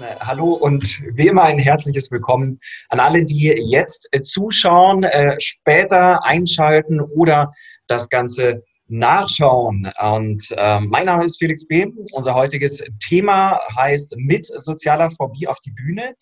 [0.00, 2.58] Hallo und wie immer ein herzliches Willkommen
[2.88, 7.52] an alle, die jetzt äh, zuschauen, äh, später einschalten oder
[7.86, 9.92] das Ganze nachschauen.
[10.00, 11.86] Und äh, mein Name ist Felix B.
[12.12, 16.14] Unser heutiges Thema heißt mit sozialer Phobie auf die Bühne.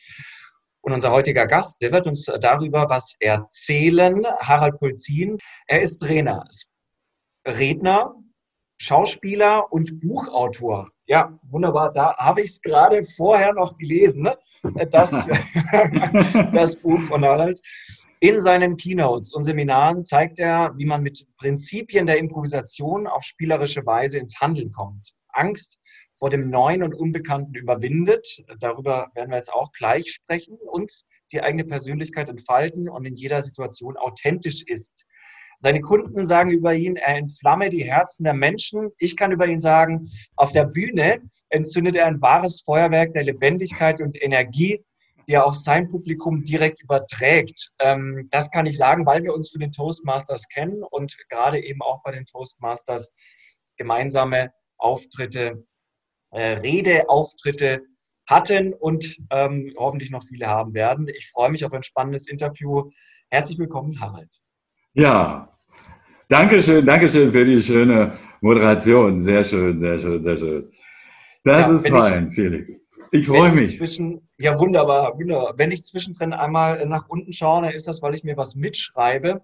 [0.80, 4.26] Und unser heutiger Gast, der wird uns darüber was erzählen.
[4.40, 5.38] Harald Pulzin.
[5.68, 6.44] Er ist Trainer,
[7.46, 8.12] Redner,
[8.80, 10.90] Schauspieler und Buchautor.
[11.08, 11.90] Ja, wunderbar.
[11.90, 14.38] Da habe ich es gerade vorher noch gelesen, ne?
[14.90, 15.26] das,
[16.52, 17.58] das Buch von Harald.
[18.20, 23.86] In seinen Keynotes und Seminaren zeigt er, wie man mit Prinzipien der Improvisation auf spielerische
[23.86, 25.14] Weise ins Handeln kommt.
[25.28, 25.78] Angst
[26.16, 28.44] vor dem Neuen und Unbekannten überwindet.
[28.60, 30.58] Darüber werden wir jetzt auch gleich sprechen.
[30.70, 30.92] Und
[31.32, 35.06] die eigene Persönlichkeit entfalten und in jeder Situation authentisch ist.
[35.58, 38.90] Seine Kunden sagen über ihn, er entflamme die Herzen der Menschen.
[38.98, 44.00] Ich kann über ihn sagen, auf der Bühne entzündet er ein wahres Feuerwerk der Lebendigkeit
[44.00, 44.84] und Energie,
[45.26, 47.72] die er auf sein Publikum direkt überträgt.
[47.80, 51.82] Ähm, das kann ich sagen, weil wir uns für den Toastmasters kennen und gerade eben
[51.82, 53.12] auch bei den Toastmasters
[53.76, 55.66] gemeinsame Auftritte,
[56.30, 57.82] äh, Redeauftritte
[58.28, 61.08] hatten und ähm, hoffentlich noch viele haben werden.
[61.08, 62.90] Ich freue mich auf ein spannendes Interview.
[63.28, 64.40] Herzlich willkommen, Harald.
[64.94, 65.48] Ja,
[66.28, 69.20] danke schön, danke schön für die schöne Moderation.
[69.20, 70.72] Sehr schön, sehr schön, sehr schön.
[71.44, 72.80] Das ja, ist fein, ich, Felix.
[73.10, 73.78] Ich freue mich.
[73.78, 75.54] Zwischen, ja, wunderbar, wunderbar.
[75.56, 79.40] Wenn ich zwischendrin einmal nach unten schaue, dann ist das, weil ich mir was mitschreibe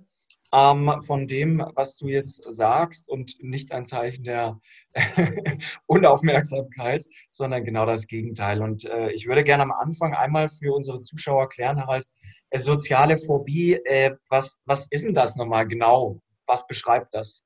[0.53, 4.61] ähm, von dem, was du jetzt sagst und nicht ein Zeichen der
[5.86, 8.63] Unaufmerksamkeit, sondern genau das Gegenteil.
[8.63, 12.07] Und äh, ich würde gerne am Anfang einmal für unsere Zuschauer klären, Harald,
[12.55, 16.20] soziale Phobie, äh, was, was ist denn das nochmal genau?
[16.46, 17.42] Was beschreibt das?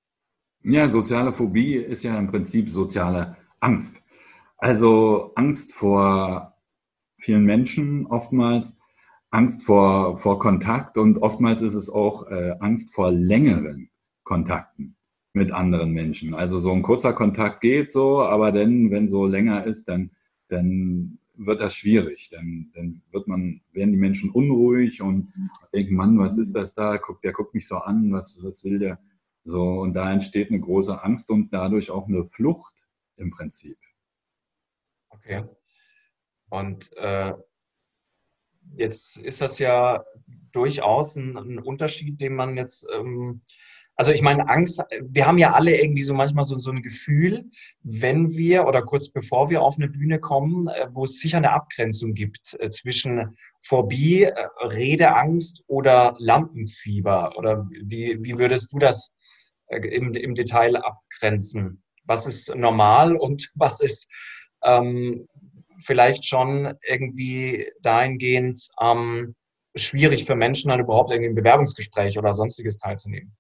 [0.62, 4.02] Ja, soziale Phobie ist ja im Prinzip soziale Angst.
[4.56, 6.54] Also Angst vor
[7.16, 8.76] vielen Menschen oftmals,
[9.30, 13.90] Angst vor, vor Kontakt und oftmals ist es auch äh, Angst vor längeren
[14.24, 14.96] Kontakten
[15.32, 16.34] mit anderen Menschen.
[16.34, 20.10] Also so ein kurzer Kontakt geht so, aber dann, wenn so länger ist, dann,
[20.48, 22.28] dann wird das schwierig.
[22.30, 25.32] Dann, dann wird man, werden die Menschen unruhig und
[25.72, 26.98] denken, Mann, was ist das da?
[26.98, 28.98] Guck, der guckt mich so an, was, was will der?
[29.44, 33.78] So, und da entsteht eine große Angst und dadurch auch eine Flucht im Prinzip.
[35.08, 35.44] Okay.
[36.50, 37.34] Und äh,
[38.74, 40.04] jetzt ist das ja
[40.52, 43.42] durchaus ein, ein Unterschied, den man jetzt ähm,
[43.98, 47.50] also ich meine, Angst, wir haben ja alle irgendwie so manchmal so, so ein Gefühl,
[47.82, 51.50] wenn wir oder kurz bevor wir auf eine Bühne kommen, äh, wo es sicher eine
[51.50, 57.36] Abgrenzung gibt äh, zwischen Phobie, äh, Redeangst oder Lampenfieber.
[57.36, 59.12] Oder wie, wie würdest du das
[59.68, 61.82] im, im Detail abgrenzen?
[62.04, 64.08] Was ist normal und was ist
[64.62, 65.26] ähm,
[65.80, 69.34] vielleicht schon irgendwie dahingehend ähm,
[69.74, 73.36] schwierig für Menschen, dann überhaupt irgendwie ein Bewerbungsgespräch oder sonstiges teilzunehmen?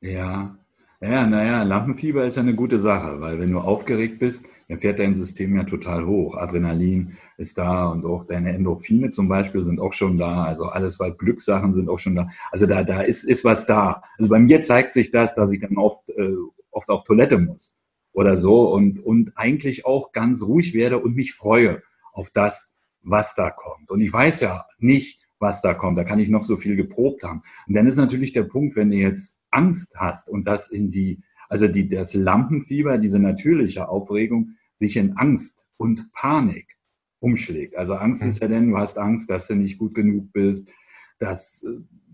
[0.00, 0.56] Ja,
[1.00, 4.98] ja, naja, Lampenfieber ist ja eine gute Sache, weil wenn du aufgeregt bist, dann fährt
[4.98, 6.36] dein System ja total hoch.
[6.36, 10.44] Adrenalin ist da und auch deine Endorphine zum Beispiel sind auch schon da.
[10.44, 12.28] Also alles, was Glückssachen sind auch schon da.
[12.50, 14.02] Also da, da ist, ist was da.
[14.18, 16.34] Also bei mir zeigt sich das, dass ich dann oft, äh,
[16.70, 17.78] oft auf Toilette muss
[18.12, 21.82] oder so und, und eigentlich auch ganz ruhig werde und mich freue
[22.12, 23.90] auf das, was da kommt.
[23.90, 25.98] Und ich weiß ja nicht, was da kommt.
[25.98, 27.42] Da kann ich noch so viel geprobt haben.
[27.66, 31.22] Und dann ist natürlich der Punkt, wenn du jetzt Angst hast und das in die,
[31.48, 36.76] also die, das Lampenfieber, diese natürliche Aufregung, sich in Angst und Panik
[37.20, 37.76] umschlägt.
[37.76, 38.30] Also Angst mhm.
[38.30, 40.70] ist ja denn, du hast Angst, dass du nicht gut genug bist,
[41.18, 41.66] dass,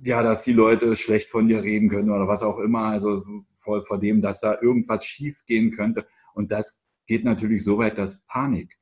[0.03, 2.87] ja, dass die Leute schlecht von dir reden können oder was auch immer.
[2.87, 3.25] Also
[3.57, 6.07] vor, vor dem, dass da irgendwas schief gehen könnte.
[6.35, 8.79] Und das geht natürlich so weit, dass Panik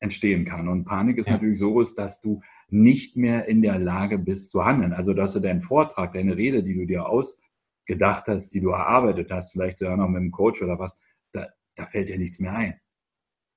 [0.00, 0.68] entstehen kann.
[0.68, 1.34] Und Panik ist ja.
[1.34, 4.92] natürlich so groß, dass du nicht mehr in der Lage bist zu handeln.
[4.92, 7.40] Also, dass du deinen Vortrag, deine Rede, die du dir aus
[7.86, 10.98] gedacht hast, die du erarbeitet hast, vielleicht sogar noch mit einem Coach oder was,
[11.32, 12.80] da, da fällt dir nichts mehr ein.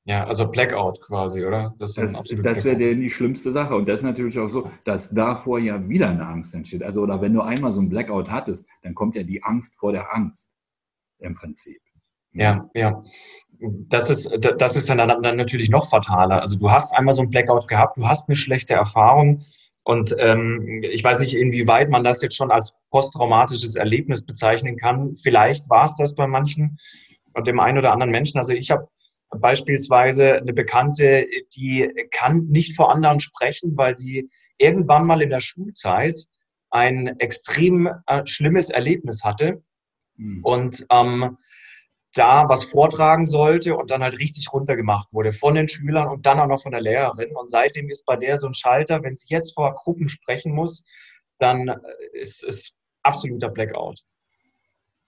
[0.08, 1.76] Ja, also Blackout quasi, oder?
[1.78, 3.76] Das, das, das wäre die schlimmste Sache.
[3.76, 6.82] Und das ist natürlich auch so, dass davor ja wieder eine Angst entsteht.
[6.82, 9.92] Also, oder wenn du einmal so ein Blackout hattest, dann kommt ja die Angst vor
[9.92, 10.54] der Angst
[11.20, 11.82] im Prinzip.
[12.38, 13.04] Ja, ja.
[13.60, 14.30] Das ist,
[14.60, 16.42] das ist dann, dann natürlich noch fataler.
[16.42, 19.44] Also du hast einmal so ein Blackout gehabt, du hast eine schlechte Erfahrung
[19.88, 25.16] Und ähm, ich weiß nicht, inwieweit man das jetzt schon als posttraumatisches Erlebnis bezeichnen kann.
[25.16, 26.78] Vielleicht war es das bei manchen
[27.34, 28.38] und dem einen oder anderen Menschen.
[28.38, 28.90] Also ich habe
[29.40, 31.26] beispielsweise eine Bekannte,
[31.56, 36.20] die kann nicht vor anderen sprechen, weil sie irgendwann mal in der Schulzeit
[36.70, 39.64] ein extrem äh, schlimmes Erlebnis hatte
[40.18, 40.44] mhm.
[40.44, 41.38] und ähm,
[42.18, 46.40] da was vortragen sollte und dann halt richtig runtergemacht wurde von den Schülern und dann
[46.40, 47.36] auch noch von der Lehrerin.
[47.36, 50.84] Und seitdem ist bei der so ein Schalter, wenn sie jetzt vor Gruppen sprechen muss,
[51.38, 51.78] dann äh,
[52.14, 52.74] ist es
[53.04, 54.04] absoluter Blackout.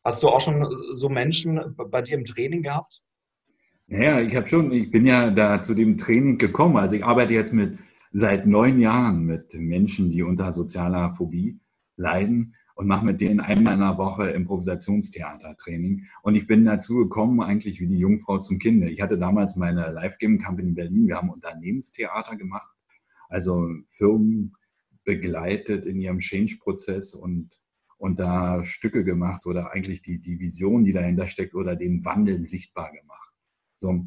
[0.04, 3.02] Hast du auch schon so Menschen bei dir im Training gehabt?
[3.88, 6.78] Naja, ich habe schon, ich bin ja da zu dem Training gekommen.
[6.78, 7.78] Also ich arbeite jetzt mit
[8.12, 11.60] seit neun Jahren mit Menschen, die unter sozialer Phobie
[11.98, 16.06] leiden und mache mit denen einmal in der Woche Improvisationstheatertraining.
[16.22, 18.88] Und ich bin dazu gekommen, eigentlich wie die Jungfrau zum Kinder.
[18.88, 21.06] Ich hatte damals meine Live Game Company Berlin.
[21.06, 22.72] Wir haben Unternehmenstheater gemacht,
[23.28, 24.56] also Firmen
[25.04, 27.50] begleitet in ihrem Change-Prozess und,
[27.98, 32.44] und da Stücke gemacht oder eigentlich die, die Vision, die dahinter steckt oder den Wandel
[32.44, 33.34] sichtbar gemacht.
[33.82, 34.06] So.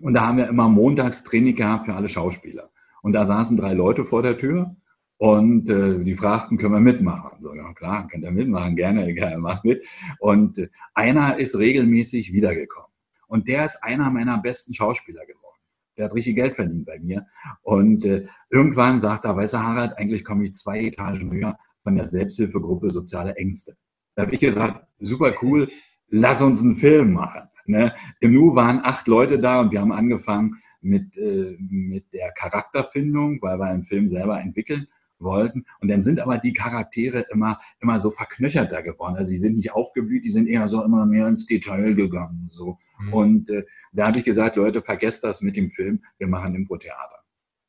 [0.00, 2.70] Und da haben wir immer montags Training gehabt für alle Schauspieler.
[3.00, 4.76] Und da saßen drei Leute vor der Tür
[5.18, 7.38] und äh, die fragten, können wir mitmachen?
[7.40, 9.82] So, ja klar, könnt ihr mitmachen, gerne, gerne, macht mit.
[10.18, 12.90] Und äh, einer ist regelmäßig wiedergekommen.
[13.26, 15.56] Und der ist einer meiner besten Schauspieler geworden.
[15.96, 17.26] Der hat richtig Geld verdient bei mir.
[17.62, 21.96] Und äh, irgendwann sagt er, weißt du, Harald, eigentlich komme ich zwei Etagen höher von
[21.96, 23.76] der Selbsthilfegruppe Soziale Ängste.
[24.14, 25.70] Da habe ich gesagt, super cool,
[26.08, 27.48] lass uns einen Film machen.
[27.64, 27.94] Ne?
[28.20, 33.40] Im Nu waren acht Leute da und wir haben angefangen, mit, äh, mit der Charakterfindung,
[33.42, 34.86] weil wir einen Film selber entwickeln
[35.18, 35.64] wollten.
[35.80, 39.16] Und dann sind aber die Charaktere immer, immer so verknöcherter geworden.
[39.16, 42.46] Also sie sind nicht aufgeblüht, die sind eher so immer mehr ins Detail gegangen.
[42.48, 42.78] So.
[42.98, 43.12] Mhm.
[43.12, 47.20] Und äh, da habe ich gesagt, Leute, vergesst das mit dem Film, wir machen Impro-Theater.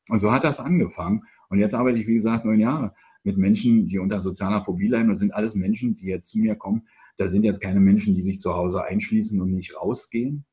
[0.09, 1.23] Und so hat das angefangen.
[1.49, 5.07] Und jetzt arbeite ich, wie gesagt, neun Jahre mit Menschen, die unter sozialer Phobie leiden.
[5.07, 6.87] Und das sind alles Menschen, die jetzt zu mir kommen.
[7.17, 10.45] Da sind jetzt keine Menschen, die sich zu Hause einschließen und nicht rausgehen,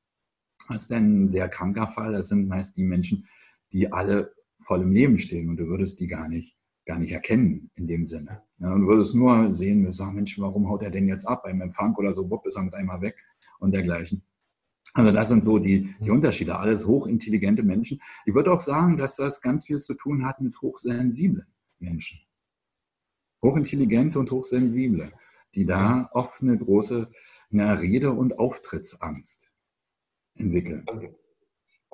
[0.68, 2.12] das ist ein sehr kranker Fall.
[2.12, 3.28] Das sind meist die Menschen,
[3.72, 6.56] die alle voll im Leben stehen und du würdest die gar nicht,
[6.86, 8.42] gar nicht erkennen in dem Sinne.
[8.58, 11.60] Ja, du würdest nur sehen, wir sagen, Mensch, warum haut er denn jetzt ab beim
[11.60, 13.16] Empfang oder so, wupp, ist er mit einmal weg
[13.58, 14.22] und dergleichen.
[14.92, 16.56] Also das sind so die, die Unterschiede.
[16.56, 18.00] Alles hochintelligente Menschen.
[18.26, 21.46] Ich würde auch sagen, dass das ganz viel zu tun hat mit hochsensiblen
[21.80, 22.20] Menschen.
[23.42, 25.12] Hochintelligente und hochsensible,
[25.54, 27.10] die da oft eine große
[27.52, 29.50] eine Rede- und Auftrittsangst
[30.34, 30.86] entwickeln.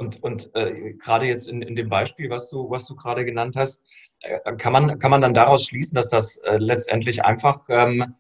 [0.01, 3.55] Und, und äh, gerade jetzt in, in dem Beispiel, was du, was du gerade genannt
[3.55, 3.83] hast,
[4.21, 8.15] äh, kann, man, kann man dann daraus schließen, dass das äh, letztendlich einfach ähm,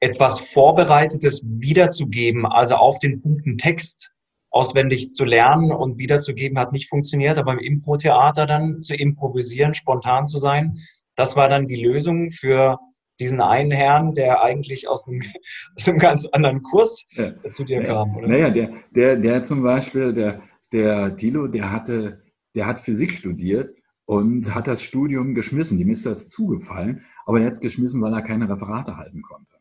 [0.00, 4.10] etwas Vorbereitetes wiederzugeben, also auf den Punkten Text
[4.48, 10.26] auswendig zu lernen und wiederzugeben, hat nicht funktioniert, aber im Impro-Theater dann zu improvisieren, spontan
[10.26, 10.78] zu sein,
[11.14, 12.78] das war dann die Lösung für
[13.20, 15.20] diesen einen Herrn, der eigentlich aus einem,
[15.76, 17.34] aus einem ganz anderen Kurs ja.
[17.50, 18.28] zu dir kam, oder?
[18.28, 20.40] Naja, der, der, der zum Beispiel, der,
[20.72, 22.22] der Thilo, der hatte,
[22.54, 24.54] der hat Physik studiert und mhm.
[24.54, 25.78] hat das Studium geschmissen.
[25.78, 29.52] Dem ist das zugefallen, aber er hat es geschmissen, weil er keine Referate halten konnte.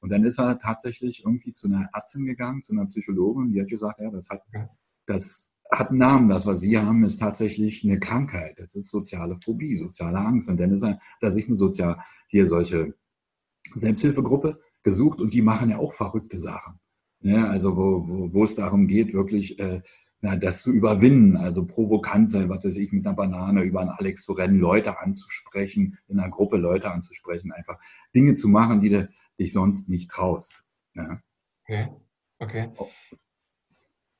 [0.00, 3.68] Und dann ist er tatsächlich irgendwie zu einer Ärztin gegangen, zu einer Psychologin, die hat
[3.68, 4.42] gesagt, ja, das hat,
[5.06, 8.58] das hat einen Namen, das, was Sie haben, ist tatsächlich eine Krankheit.
[8.58, 10.48] Das ist soziale Phobie, soziale Angst.
[10.48, 12.94] Und dann ist er, da sich eine sozial, hier solche
[13.74, 16.80] Selbsthilfegruppe gesucht und die machen ja auch verrückte Sachen.
[17.20, 19.82] Ja, also wo, wo, wo es darum geht, wirklich äh,
[20.20, 23.90] na, das zu überwinden, also provokant sein, was weiß ich, mit einer Banane über einen
[23.90, 27.78] Alex zu rennen, Leute anzusprechen, in einer Gruppe Leute anzusprechen, einfach
[28.14, 29.08] Dinge zu machen, die du
[29.38, 30.64] dich sonst nicht traust.
[30.94, 31.20] Ja.
[31.64, 31.88] Okay.
[32.38, 32.70] okay.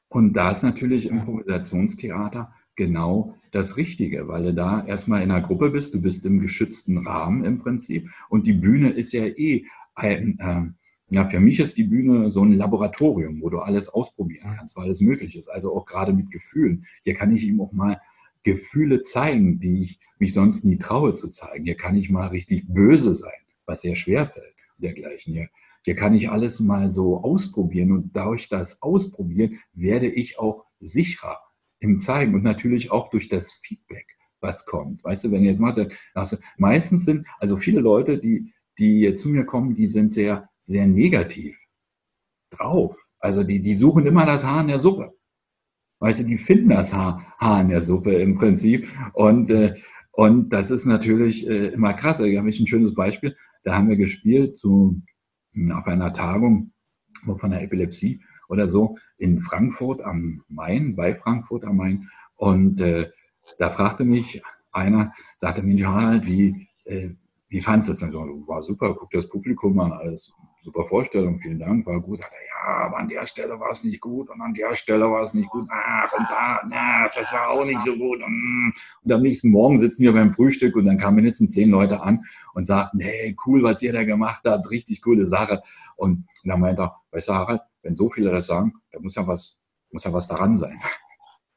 [0.08, 5.70] Und da ist natürlich Improvisationstheater genau das Richtige, weil du da erstmal in einer Gruppe
[5.70, 10.76] bist, du bist im geschützten Rahmen im Prinzip und die Bühne ist ja eh ein,
[11.10, 14.84] ja, für mich ist die Bühne so ein Laboratorium, wo du alles ausprobieren kannst, weil
[14.84, 15.48] alles möglich ist.
[15.48, 16.86] Also auch gerade mit Gefühlen.
[17.02, 18.00] Hier kann ich ihm auch mal
[18.44, 21.64] Gefühle zeigen, die ich mich sonst nie traue zu zeigen.
[21.64, 23.32] Hier kann ich mal richtig böse sein,
[23.66, 25.34] was sehr schwer fällt, dergleichen.
[25.34, 25.48] Hier,
[25.84, 31.40] hier kann ich alles mal so ausprobieren und durch das Ausprobieren werde ich auch sicherer
[31.80, 34.06] im Zeigen und natürlich auch durch das Feedback,
[34.40, 35.02] was kommt.
[35.02, 35.80] Weißt du, wenn ihr jetzt macht,
[36.14, 40.86] also meistens sind, also viele Leute, die, die zu mir kommen, die sind sehr, sehr
[40.86, 41.56] negativ
[42.50, 42.96] drauf.
[43.18, 45.12] Also die, die suchen immer das Haar in der Suppe.
[45.98, 48.88] Weißt du, die finden das Haar, Haar in der Suppe im Prinzip.
[49.12, 49.74] Und, äh,
[50.12, 52.18] und das ist natürlich äh, immer krass.
[52.18, 53.36] Da habe ich ein schönes Beispiel.
[53.64, 55.02] Da haben wir gespielt zu,
[55.72, 56.72] auf einer Tagung
[57.26, 62.08] von der Epilepsie oder so in Frankfurt am Main, bei Frankfurt am Main.
[62.36, 63.10] Und äh,
[63.58, 64.40] da fragte mich
[64.72, 67.10] einer sagte, Mensch, Harald, wie, äh,
[67.48, 68.02] wie fandest du das?
[68.02, 72.20] Und so, war super, guck das Publikum an, alles super Vorstellung, vielen Dank, war gut.
[72.20, 75.10] Sagt er, ja, aber an der Stelle war es nicht gut und an der Stelle
[75.10, 75.66] war es nicht gut.
[75.70, 78.20] Ach, und da, na, das war auch nicht so gut.
[78.20, 78.70] Mm.
[79.02, 82.24] Und am nächsten Morgen sitzen wir beim Frühstück und dann kamen mindestens zehn Leute an
[82.54, 85.62] und sagten, hey, cool, was ihr da gemacht habt, richtig coole Sache.
[85.96, 89.26] Und dann meinte er, weißt du, Harald, wenn so viele das sagen, da muss ja
[89.26, 89.58] was,
[89.90, 90.78] muss ja was daran sein.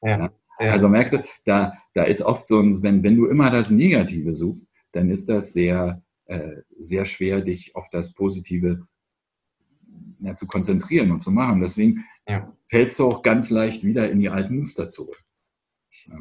[0.01, 0.17] Ja.
[0.59, 0.71] ja.
[0.71, 4.33] Also merkst du, da, da ist oft so, ein, wenn, wenn du immer das Negative
[4.33, 8.85] suchst, dann ist das sehr, äh, sehr schwer, dich auf das Positive
[10.19, 11.61] ja, zu konzentrieren und zu machen.
[11.61, 12.51] Deswegen ja.
[12.67, 15.23] fällst du auch ganz leicht wieder in die alten Muster zurück.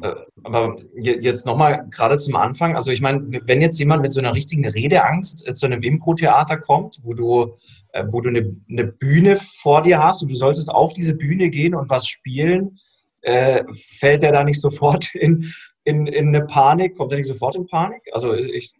[0.01, 2.75] Äh, aber jetzt nochmal gerade zum Anfang.
[2.75, 6.57] Also ich meine, wenn jetzt jemand mit so einer richtigen Redeangst äh, zu einem Impro-Theater
[6.57, 7.55] kommt, wo du,
[7.89, 11.49] äh, wo du eine, eine, Bühne vor dir hast und du solltest auf diese Bühne
[11.49, 12.79] gehen und was spielen,
[13.23, 15.51] äh, fällt er da nicht sofort in,
[15.83, 16.95] in, in eine Panik?
[16.95, 18.01] Kommt er nicht sofort in Panik?
[18.13, 18.73] Also ich.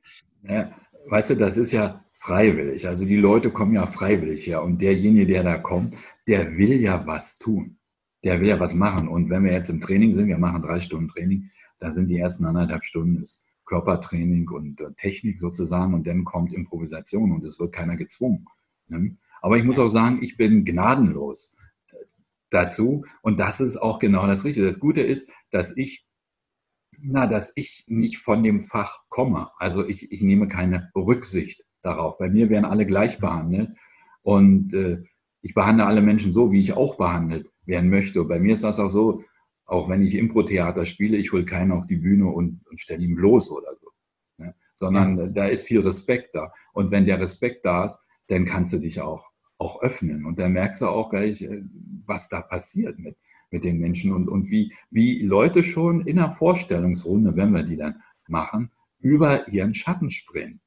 [0.48, 0.72] Ja,
[1.08, 2.88] weißt du, das ist ja freiwillig.
[2.88, 5.94] Also die Leute kommen ja freiwillig her und derjenige, der da kommt,
[6.26, 7.80] der will ja was tun.
[8.24, 9.10] Der will ja was machen.
[9.10, 11.50] Und wenn wir jetzt im Training sind, wir machen drei Stunden Training,
[11.80, 16.54] da sind die ersten anderthalb Stunden ist Körpertraining und äh, Technik sozusagen und dann kommt
[16.54, 18.46] Improvisation und es wird keiner gezwungen.
[18.88, 19.18] Ne?
[19.42, 21.58] Aber ich muss auch sagen, ich bin gnadenlos
[21.92, 21.96] äh,
[22.50, 24.66] dazu und das ist auch genau das Richtige.
[24.68, 26.06] Das Gute ist, dass ich
[27.06, 29.50] na, dass ich nicht von dem Fach komme.
[29.58, 32.18] Also ich, ich nehme keine Rücksicht darauf.
[32.18, 33.72] Bei mir werden alle gleich behandelt
[34.22, 35.04] und äh,
[35.42, 38.22] ich behandle alle Menschen so, wie ich auch behandelt werden möchte.
[38.22, 39.24] Und bei mir ist das auch so,
[39.66, 43.16] auch wenn ich Impro-Theater spiele, ich hole keinen auf die Bühne und, und stelle ihn
[43.16, 43.90] bloß oder so.
[44.38, 44.56] Ne?
[44.76, 45.28] Sondern ja.
[45.28, 46.54] da ist viel Respekt da.
[46.74, 50.26] Und wenn der Respekt da ist, dann kannst du dich auch, auch öffnen.
[50.26, 51.64] Und dann merkst du auch gleich, äh,
[52.06, 53.18] was da passiert mit,
[53.52, 57.78] mit den Menschen und, und wie, wie Leute schon in der Vorstellungsrunde, wenn wir die
[57.78, 60.62] dann machen, über ihren Schatten springen.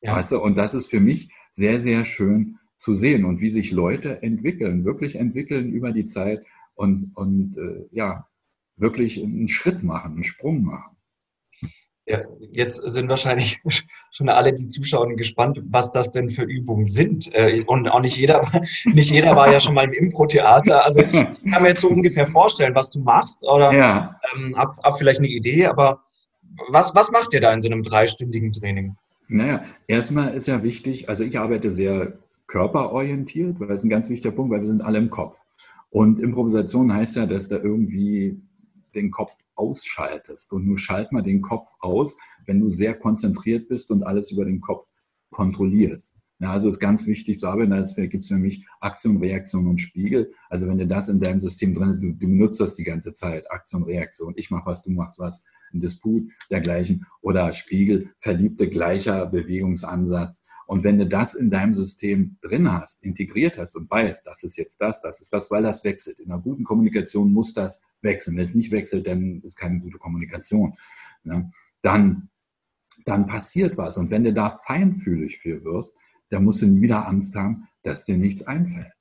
[0.00, 0.16] Ja.
[0.16, 0.40] Weißt du?
[0.40, 4.84] Und das ist für mich sehr, sehr schön zu sehen und wie sich Leute entwickeln,
[4.84, 8.28] wirklich entwickeln über die Zeit und, und äh, ja,
[8.76, 10.96] wirklich einen Schritt machen, einen Sprung machen.
[12.06, 12.20] Ja,
[12.52, 13.60] jetzt sind wahrscheinlich
[14.10, 17.28] schon alle, die zuschauen, gespannt, was das denn für Übungen sind.
[17.34, 18.40] Äh, und auch nicht jeder,
[18.84, 20.84] nicht jeder war ja schon mal im Impro-Theater.
[20.84, 24.20] Also ich kann mir jetzt so ungefähr vorstellen, was du machst oder ja.
[24.36, 26.02] ähm, hab, hab vielleicht eine Idee, aber
[26.68, 28.96] was, was macht ihr da in so einem dreistündigen Training?
[29.28, 34.08] Naja, erstmal ist ja wichtig, also ich arbeite sehr körperorientiert, weil das ist ein ganz
[34.08, 35.36] wichtiger Punkt, weil wir sind alle im Kopf.
[35.90, 38.40] Und Improvisation heißt ja, dass da irgendwie
[38.94, 40.52] den Kopf ausschaltest.
[40.52, 42.16] Und nur schalt mal den Kopf aus,
[42.46, 44.86] wenn du sehr konzentriert bist und alles über den Kopf
[45.30, 46.17] kontrollierst.
[46.40, 47.70] Ja, also ist ganz wichtig zu arbeiten.
[47.70, 50.32] Da gibt es nämlich Aktion, Reaktion und Spiegel.
[50.48, 53.12] Also wenn du das in deinem System drin hast, du, du benutzt das die ganze
[53.12, 53.50] Zeit.
[53.50, 54.34] Aktion, Reaktion.
[54.36, 60.44] Ich mach was, du machst was ein Disput dergleichen oder Spiegel, Verliebte gleicher Bewegungsansatz.
[60.68, 64.56] Und wenn du das in deinem System drin hast, integriert hast und weißt, das ist
[64.56, 66.20] jetzt das, das ist das, weil das wechselt.
[66.20, 68.36] In einer guten Kommunikation muss das wechseln.
[68.36, 70.74] Wenn es nicht wechselt, dann ist keine gute Kommunikation.
[71.24, 71.50] Ne?
[71.80, 72.28] Dann,
[73.06, 73.96] dann passiert was.
[73.96, 75.96] Und wenn du da feinfühlig für wirst,
[76.30, 78.92] dann musst du nie wieder Angst haben, dass dir nichts einfällt.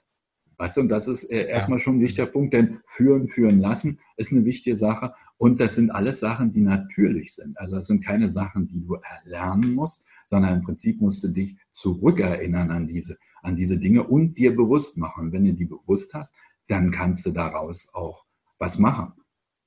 [0.58, 4.00] Weißt du, und das ist äh, erstmal schon ein wichtiger Punkt, denn führen, führen lassen
[4.16, 5.14] ist eine wichtige Sache.
[5.38, 7.58] Und das sind alles Sachen, die natürlich sind.
[7.60, 11.56] Also das sind keine Sachen, die du erlernen musst, sondern im Prinzip musst du dich
[11.72, 15.26] zurückerinnern an diese, an diese Dinge und dir bewusst machen.
[15.26, 16.34] Und wenn du die bewusst hast,
[16.68, 18.26] dann kannst du daraus auch
[18.58, 19.14] was machen.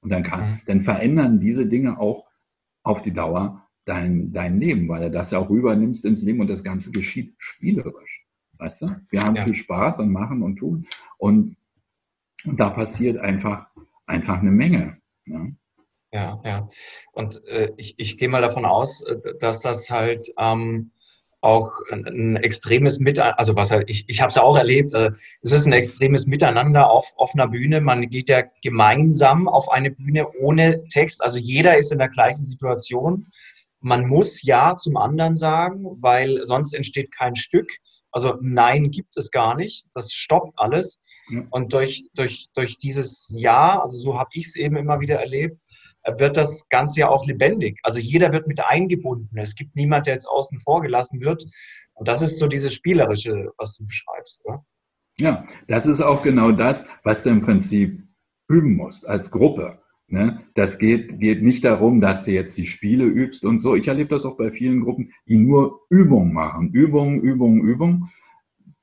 [0.00, 0.60] Und dann kann, mhm.
[0.66, 2.26] dann verändern diese Dinge auch
[2.82, 6.48] auf die Dauer dein, dein Leben, weil du das ja auch rübernimmst ins Leben und
[6.48, 8.24] das Ganze geschieht spielerisch.
[8.58, 8.96] Weißt du?
[9.10, 9.44] Wir haben ja.
[9.44, 10.86] viel Spaß und machen und tun.
[11.18, 11.56] Und,
[12.44, 13.66] und da passiert einfach,
[14.06, 14.98] einfach eine Menge.
[15.24, 15.56] Ne?
[16.12, 16.68] Ja, ja.
[17.12, 20.92] Und äh, ich, ich gehe mal davon aus, äh, dass das halt ähm,
[21.40, 25.10] auch ein, extremes Miteinander, also was halt, ich, ich habe es ja auch erlebt, äh,
[25.42, 27.80] es ist ein extremes Miteinander auf offener Bühne.
[27.80, 31.24] Man geht ja gemeinsam auf eine Bühne ohne Text.
[31.24, 33.26] Also jeder ist in der gleichen Situation.
[33.80, 37.70] Man muss Ja zum anderen sagen, weil sonst entsteht kein Stück.
[38.12, 39.86] Also Nein gibt es gar nicht.
[39.94, 41.00] Das stoppt alles.
[41.28, 41.44] Ja.
[41.50, 45.62] Und durch, durch, durch dieses Ja, also so habe ich es eben immer wieder erlebt,
[46.18, 47.78] wird das Ganze ja auch lebendig.
[47.82, 49.38] Also jeder wird mit eingebunden.
[49.38, 51.44] Es gibt niemand, der jetzt außen vor gelassen wird.
[51.94, 54.42] Und das ist so dieses Spielerische, was du beschreibst.
[54.44, 54.64] Oder?
[55.18, 58.02] Ja, das ist auch genau das, was du im Prinzip
[58.48, 59.79] üben musst als Gruppe.
[60.10, 60.40] Ne?
[60.54, 63.74] Das geht, geht nicht darum, dass du jetzt die Spiele übst und so.
[63.74, 66.70] Ich erlebe das auch bei vielen Gruppen, die nur Übungen machen.
[66.72, 68.10] Übungen, Übungen, Übungen.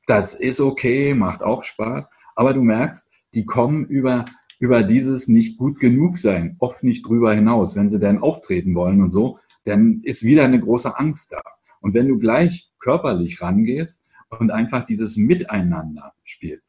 [0.05, 2.09] Das ist okay, macht auch Spaß.
[2.35, 4.25] Aber du merkst, die kommen über
[4.59, 7.75] über dieses nicht gut genug sein, oft nicht drüber hinaus.
[7.75, 11.41] Wenn sie dann auftreten wollen und so, dann ist wieder eine große Angst da.
[11.81, 14.03] Und wenn du gleich körperlich rangehst
[14.39, 16.66] und einfach dieses Miteinander spielst.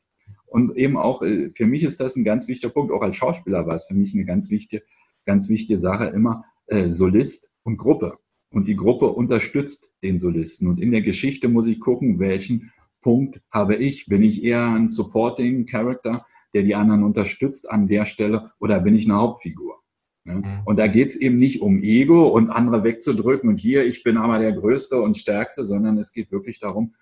[0.49, 3.67] Und eben auch, äh, für mich ist das ein ganz wichtiger Punkt, auch als Schauspieler
[3.67, 4.83] war es für mich eine ganz wichtige,
[5.27, 8.19] ganz wichtige Sache immer, äh, Solist und Gruppe.
[8.51, 10.69] Und die Gruppe unterstützt den Solisten.
[10.69, 14.07] Und in der Geschichte muss ich gucken, welchen Punkt habe ich.
[14.07, 16.25] Bin ich eher ein Supporting Character,
[16.55, 19.79] der die anderen unterstützt an der Stelle, oder bin ich eine Hauptfigur?
[20.25, 20.63] Mhm.
[20.65, 24.17] Und da geht es eben nicht um Ego und andere wegzudrücken und hier, ich bin
[24.17, 26.95] aber der Größte und Stärkste, sondern es geht wirklich darum,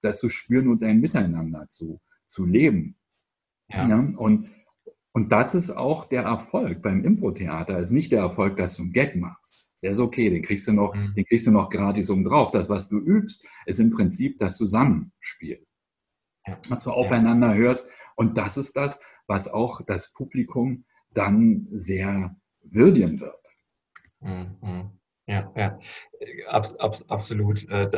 [0.00, 2.96] das zu spüren und ein Miteinander zu, zu leben.
[3.68, 3.88] Ja.
[3.88, 3.98] ja.
[4.16, 4.48] Und,
[5.12, 7.78] und das ist auch der Erfolg beim Impro-Theater.
[7.78, 9.66] ist nicht der Erfolg, dass du einen Gag machst.
[9.82, 11.14] Der ist okay, den kriegst du noch, mhm.
[11.14, 12.50] den kriegst du noch gratis um drauf.
[12.50, 15.64] Das, was du übst, ist im Prinzip das Zusammenspiel.
[16.46, 16.58] Ja.
[16.68, 17.90] Was du aufeinander hörst.
[18.16, 23.46] Und das ist das, was auch das Publikum dann sehr würdigen wird.
[24.20, 24.97] Mhm.
[25.28, 25.78] Ja, ja,
[26.48, 27.68] Abs, abs, absolut.
[27.68, 27.90] Äh,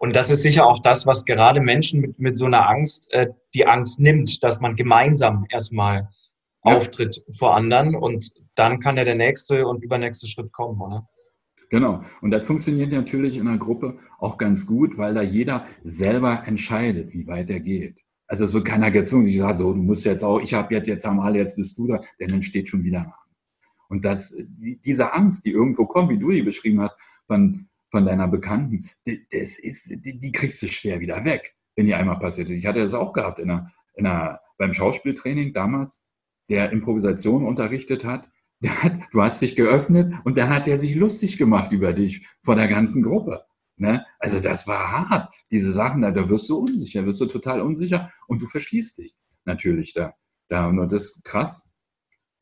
[0.00, 3.28] und das ist sicher auch das, was gerade Menschen mit, mit so einer Angst äh,
[3.54, 6.08] die Angst nimmt, dass man gemeinsam erstmal
[6.64, 6.74] ja.
[6.74, 11.08] auftritt vor anderen und dann kann ja der nächste und übernächste Schritt kommen, oder?
[11.70, 12.02] Genau.
[12.20, 17.12] Und das funktioniert natürlich in einer Gruppe auch ganz gut, weil da jeder selber entscheidet,
[17.12, 18.02] wie weit er geht.
[18.26, 20.88] Also es wird keiner gezwungen, ich sage so, du musst jetzt auch, ich habe jetzt,
[20.88, 23.23] jetzt haben alle, jetzt bist du da, denn dann steht schon wieder nach.
[23.94, 26.96] Und das, diese Angst, die irgendwo kommt, wie du die beschrieben hast,
[27.28, 31.94] von, von deiner Bekannten, das ist, die, die kriegst du schwer wieder weg, wenn die
[31.94, 32.56] einmal passiert ist.
[32.56, 36.02] Ich hatte das auch gehabt in einer, in einer, beim Schauspieltraining damals,
[36.50, 38.28] der Improvisation unterrichtet hat.
[38.66, 42.56] Hat, du hast dich geöffnet und dann hat der sich lustig gemacht über dich vor
[42.56, 43.44] der ganzen Gruppe.
[43.76, 44.04] Ne?
[44.18, 45.32] Also das war hart.
[45.52, 49.14] Diese Sachen, da, da wirst du unsicher, wirst du total unsicher und du verschließt dich
[49.44, 50.14] natürlich da.
[50.48, 51.70] da und das ist krass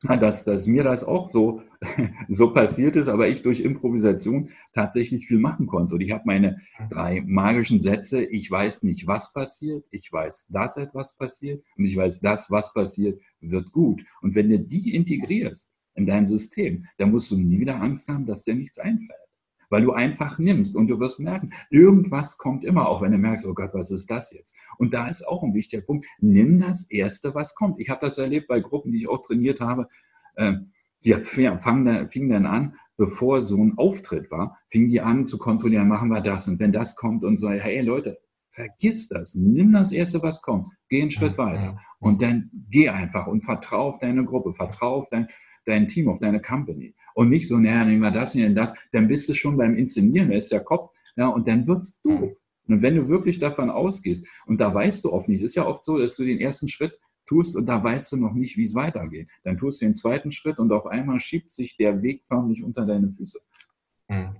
[0.03, 1.61] dass, dass mir das auch so,
[2.29, 5.95] so passiert ist, aber ich durch Improvisation tatsächlich viel machen konnte.
[5.95, 10.77] Und ich habe meine drei magischen Sätze, ich weiß nicht, was passiert, ich weiß, dass
[10.77, 14.03] etwas passiert und ich weiß, dass was passiert, wird gut.
[14.21, 18.25] Und wenn du die integrierst in dein System, dann musst du nie wieder Angst haben,
[18.25, 19.22] dass dir nichts einfällt
[19.69, 23.45] weil du einfach nimmst und du wirst merken, irgendwas kommt immer, auch wenn du merkst,
[23.47, 24.55] oh Gott, was ist das jetzt?
[24.77, 27.79] Und da ist auch ein wichtiger Punkt, nimm das Erste, was kommt.
[27.79, 29.87] Ich habe das erlebt bei Gruppen, die ich auch trainiert habe.
[30.35, 30.53] Äh,
[31.03, 35.87] die fangen, fingen dann an, bevor so ein Auftritt war, fingen die an zu kontrollieren,
[35.87, 38.19] machen wir das und wenn das kommt und so, hey Leute,
[38.51, 43.27] vergiss das, nimm das Erste, was kommt, geh einen Schritt weiter und dann geh einfach
[43.27, 45.27] und vertrau auf deine Gruppe, vertrau auf dein,
[45.65, 49.07] dein Team, auf deine Company und nicht so, naja, nehmen wir das, nehmen das, dann
[49.07, 52.31] bist du schon beim Inszenieren, da ist der Kopf, ja, und dann wird's doof.
[52.67, 55.67] Und wenn du wirklich davon ausgehst, und da weißt du oft nicht, es ist ja
[55.67, 58.65] oft so, dass du den ersten Schritt tust und da weißt du noch nicht, wie
[58.65, 59.29] es weitergeht.
[59.43, 62.85] Dann tust du den zweiten Schritt und auf einmal schiebt sich der Weg förmlich unter
[62.85, 63.39] deine Füße.
[64.09, 64.35] Hm.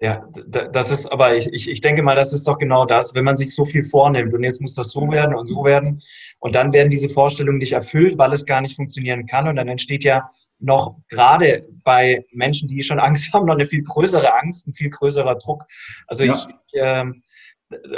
[0.00, 3.24] Ja, das ist, aber ich, ich, ich denke mal, das ist doch genau das, wenn
[3.24, 6.00] man sich so viel vornimmt und jetzt muss das so werden und so werden
[6.38, 9.68] und dann werden diese Vorstellungen nicht erfüllt, weil es gar nicht funktionieren kann und dann
[9.68, 14.66] entsteht ja noch gerade bei Menschen, die schon Angst haben, noch eine viel größere Angst,
[14.66, 15.64] ein viel größerer Druck.
[16.06, 16.34] Also ja.
[16.34, 17.04] ich, äh,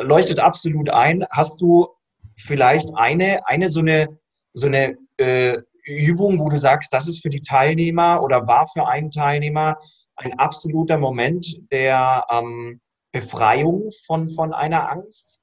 [0.02, 1.24] leuchtet absolut ein.
[1.30, 1.88] Hast du
[2.36, 4.08] vielleicht eine, eine so eine,
[4.52, 8.86] so eine äh, Übung, wo du sagst, das ist für die Teilnehmer oder war für
[8.86, 9.76] einen Teilnehmer
[10.16, 12.80] ein absoluter Moment der ähm,
[13.12, 15.40] Befreiung von, von einer Angst?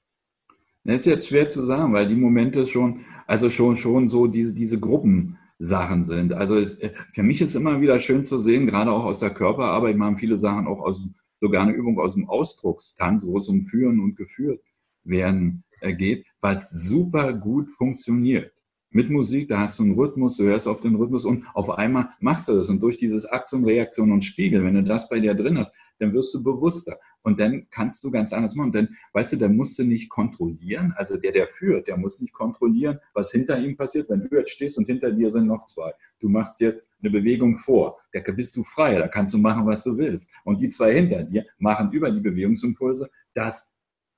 [0.84, 4.54] Das ist jetzt schwer zu sagen, weil die Momente schon, also schon, schon so diese,
[4.54, 6.34] diese Gruppen, Sachen sind.
[6.34, 9.34] Also es, äh, für mich ist immer wieder schön zu sehen, gerade auch aus der
[9.34, 11.02] Körperarbeit, machen viele Sachen auch aus,
[11.40, 14.62] sogar eine Übung aus dem Ausdruckstanz, wo es um Führen und Geführt
[15.04, 18.52] werden äh, geht, was super gut funktioniert.
[18.90, 22.10] Mit Musik, da hast du einen Rhythmus, du hörst auf den Rhythmus und auf einmal
[22.20, 22.70] machst du das.
[22.70, 26.14] Und durch dieses Aktion, Reaktion und Spiegel, wenn du das bei dir drin hast, dann
[26.14, 27.00] wirst du bewusster.
[27.24, 28.74] Und dann kannst du ganz anders machen.
[28.74, 30.94] Denn, weißt du, dann musst du nicht kontrollieren.
[30.96, 34.10] Also der, der führt, der muss nicht kontrollieren, was hinter ihm passiert.
[34.10, 35.94] Wenn du jetzt stehst und hinter dir sind noch zwei.
[36.20, 38.00] Du machst jetzt eine Bewegung vor.
[38.12, 39.00] Da bist du frei.
[39.00, 40.30] Da kannst du machen, was du willst.
[40.44, 43.72] Und die zwei hinter dir machen über die Bewegungsimpulse das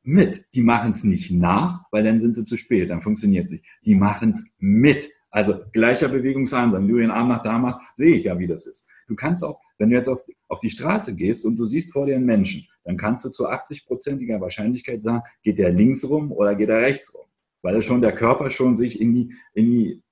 [0.03, 0.45] mit.
[0.53, 2.89] Die machen es nicht nach, weil dann sind sie zu spät.
[2.89, 3.65] Dann funktioniert es nicht.
[3.83, 5.11] Die machen es mit.
[5.29, 6.79] Also gleicher Bewegungsansatz.
[6.79, 8.87] Wenn du den Arm nach da machst, sehe ich ja, wie das ist.
[9.07, 12.05] Du kannst auch, wenn du jetzt auf, auf die Straße gehst und du siehst vor
[12.05, 16.55] dir einen Menschen, dann kannst du zu 80-prozentiger Wahrscheinlichkeit sagen, geht der links rum oder
[16.55, 17.25] geht er rechts rum.
[17.61, 20.03] Weil schon der Körper schon sich in die, in die,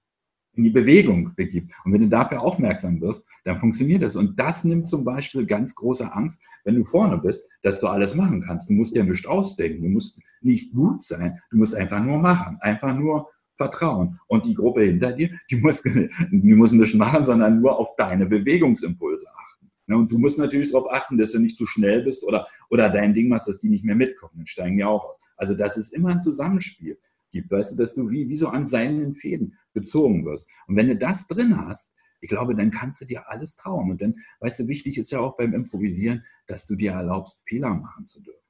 [0.55, 1.71] in die Bewegung begibt.
[1.83, 4.15] Und wenn du dafür aufmerksam wirst, dann funktioniert das.
[4.15, 8.15] Und das nimmt zum Beispiel ganz große Angst, wenn du vorne bist, dass du alles
[8.15, 8.69] machen kannst.
[8.69, 9.83] Du musst dir nichts ausdenken.
[9.83, 11.39] Du musst nicht gut sein.
[11.51, 12.57] Du musst einfach nur machen.
[12.61, 14.19] Einfach nur Vertrauen.
[14.27, 18.25] Und die Gruppe hinter dir, die muss, die muss nicht machen, sondern nur auf deine
[18.25, 19.71] Bewegungsimpulse achten.
[19.85, 22.89] Ne, und du musst natürlich darauf achten, dass du nicht zu schnell bist oder, oder
[22.89, 24.33] dein Ding machst, dass die nicht mehr mitkommen.
[24.37, 25.19] Dann steigen die auch aus.
[25.35, 26.97] Also das ist immer ein Zusammenspiel
[27.33, 30.49] gibt, weißt du, dass du wie, wie so an seinen Fäden gezogen wirst.
[30.67, 33.91] Und wenn du das drin hast, ich glaube, dann kannst du dir alles trauen.
[33.91, 37.73] Und dann, weißt du, wichtig ist ja auch beim Improvisieren, dass du dir erlaubst, Fehler
[37.73, 38.42] machen zu dürfen.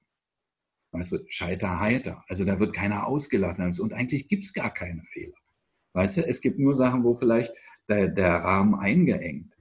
[0.94, 2.24] Weißt du, scheiter heiter.
[2.28, 3.74] Also da wird keiner ausgeladen.
[3.80, 5.36] Und eigentlich gibt es gar keine Fehler.
[5.94, 7.52] Weißt du, es gibt nur Sachen, wo vielleicht
[7.90, 9.52] der, der Rahmen eingeengt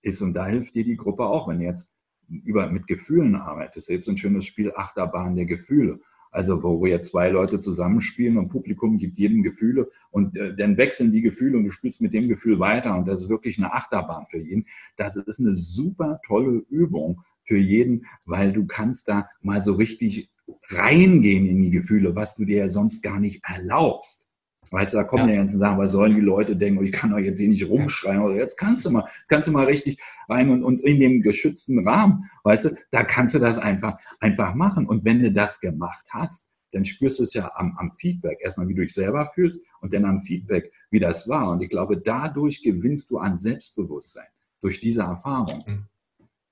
[0.00, 0.22] ist.
[0.22, 1.92] Und da hilft dir die Gruppe auch, wenn du jetzt
[2.28, 3.90] über, mit Gefühlen arbeitest.
[3.90, 6.00] Jetzt ein schönes Spiel Achterbahn der Gefühle.
[6.30, 11.10] Also wo wir zwei Leute zusammenspielen und Publikum gibt jedem Gefühle und äh, dann wechseln
[11.10, 14.26] die Gefühle und du spielst mit dem Gefühl weiter und das ist wirklich eine Achterbahn
[14.30, 14.66] für jeden.
[14.96, 20.30] Das ist eine super tolle Übung für jeden, weil du kannst da mal so richtig
[20.68, 24.28] reingehen in die Gefühle, was du dir ja sonst gar nicht erlaubst.
[24.70, 25.30] Weißt du, da kommen ja.
[25.30, 28.20] die ganzen Sachen, was sollen die Leute denken, ich kann doch jetzt hier nicht rumschreien,
[28.20, 31.22] oder jetzt kannst du mal, jetzt kannst du mal richtig rein und, und in dem
[31.22, 34.86] geschützten Rahmen, weißt du, da kannst du das einfach, einfach machen.
[34.86, 38.38] Und wenn du das gemacht hast, dann spürst du es ja am, am Feedback.
[38.42, 41.50] Erstmal, wie du dich selber fühlst und dann am Feedback, wie das war.
[41.50, 44.26] Und ich glaube, dadurch gewinnst du an Selbstbewusstsein,
[44.60, 45.64] durch diese Erfahrung.
[45.66, 45.86] Mhm.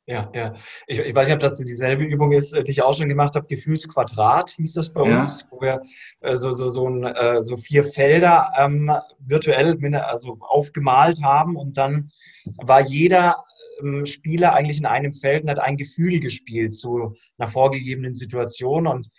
[0.09, 0.55] Ja, ja.
[0.87, 3.49] Ich, ich weiß nicht, ob das dieselbe Übung ist, die ich auch schon gemacht habe.
[3.49, 5.47] Gefühlsquadrat hieß das bei uns, ja.
[5.51, 5.83] wo wir
[6.21, 11.77] äh, so, so, so, ein, äh, so vier Felder ähm, virtuell also aufgemalt haben und
[11.77, 12.11] dann
[12.59, 13.45] war jeder
[13.83, 18.87] ähm, Spieler eigentlich in einem Feld und hat ein Gefühl gespielt zu einer vorgegebenen Situation
[18.87, 19.11] und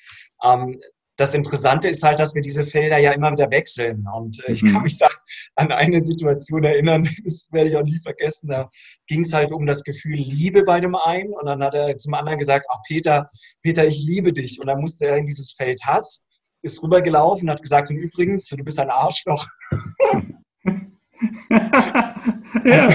[0.42, 0.80] ähm,
[1.18, 4.06] das Interessante ist halt, dass wir diese Felder ja immer wieder wechseln.
[4.16, 4.84] Und äh, ich kann mhm.
[4.84, 5.08] mich da
[5.56, 8.50] an eine Situation erinnern, das werde ich auch nie vergessen.
[8.50, 8.70] Da
[9.08, 11.34] ging es halt um das Gefühl Liebe bei dem einen.
[11.34, 13.30] Und dann hat er zum anderen gesagt, ach Peter,
[13.64, 14.60] Peter, ich liebe dich.
[14.60, 16.24] Und dann musste er in dieses Feld Hass,
[16.62, 19.48] ist rübergelaufen und hat gesagt, und übrigens, du bist ein Arschloch.
[22.64, 22.90] ja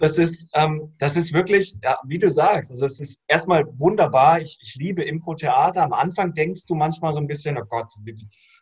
[0.00, 4.40] das ist, ähm, das ist wirklich, ja, wie du sagst, also es ist erstmal wunderbar.
[4.40, 5.82] Ich, ich liebe Impro-Theater.
[5.82, 7.92] Am Anfang denkst du manchmal so ein bisschen, oh Gott,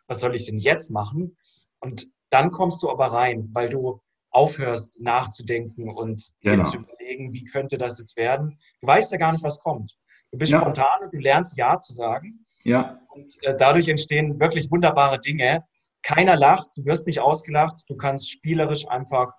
[0.07, 1.35] was soll ich denn jetzt machen?
[1.79, 6.63] Und dann kommst du aber rein, weil du aufhörst nachzudenken und genau.
[6.63, 8.57] zu überlegen, wie könnte das jetzt werden.
[8.81, 9.95] Du weißt ja gar nicht, was kommt.
[10.31, 10.59] Du bist ja.
[10.59, 12.43] spontan und du lernst Ja zu sagen.
[12.63, 12.99] Ja.
[13.09, 15.63] Und äh, dadurch entstehen wirklich wunderbare Dinge.
[16.01, 19.31] Keiner lacht, du wirst nicht ausgelacht, du kannst spielerisch einfach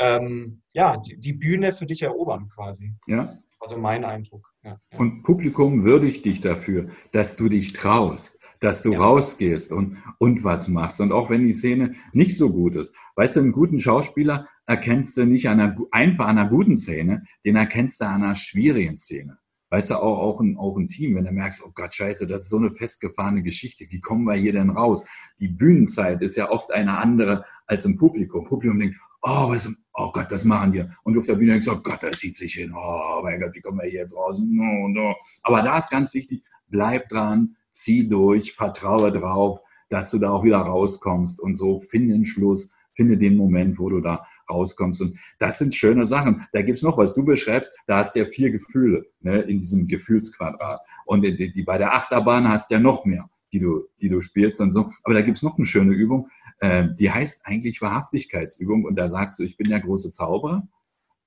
[0.00, 2.94] ähm, ja, die, die, Bühne für dich erobern quasi.
[3.06, 3.28] Ja.
[3.60, 4.50] Also mein Eindruck.
[4.64, 4.98] Ja, ja.
[4.98, 9.00] Und Publikum würdigt dich dafür, dass du dich traust, dass du ja.
[9.00, 11.00] rausgehst und, und was machst.
[11.00, 12.94] Und auch wenn die Szene nicht so gut ist.
[13.16, 17.24] Weißt du, einen guten Schauspieler erkennst du nicht an einer, einfach an einer guten Szene,
[17.44, 19.38] den erkennst du an einer schwierigen Szene.
[19.68, 22.44] Weißt du, auch, auch, ein, auch ein Team, wenn du merkst, oh Gott, scheiße, das
[22.44, 25.04] ist so eine festgefahrene Geschichte, wie kommen wir hier denn raus?
[25.38, 28.46] Die Bühnenzeit ist ja oft eine andere als im Publikum.
[28.46, 30.96] Publikum denkt, oh, was, oh Gott, das machen wir.
[31.02, 33.54] Und auf der Bühne denkst du, oh Gott, das sieht sich hin, oh mein Gott,
[33.54, 34.38] wie kommen wir hier jetzt raus?
[34.38, 35.14] No, no.
[35.42, 40.44] Aber da ist ganz wichtig, bleib dran, zieh durch, vertraue drauf, dass du da auch
[40.44, 45.00] wieder rauskommst und so, finde den Schluss, finde den Moment, wo du da rauskommst.
[45.00, 46.46] Und das sind schöne Sachen.
[46.52, 49.86] Da gibt's noch, was du beschreibst, da hast du ja vier Gefühle ne, in diesem
[49.86, 50.80] Gefühlsquadrat.
[51.06, 54.20] Und die, die, bei der Achterbahn hast du ja noch mehr, die du, die du
[54.20, 54.90] spielst und so.
[55.02, 56.28] Aber da gibt's noch eine schöne Übung.
[56.60, 60.68] Ähm, die heißt eigentlich Wahrhaftigkeitsübung und da sagst du, ich bin der große Zauberer,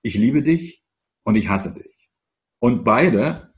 [0.04, 0.84] ich liebe dich
[1.24, 2.10] und ich hasse dich.
[2.60, 3.54] Und beide,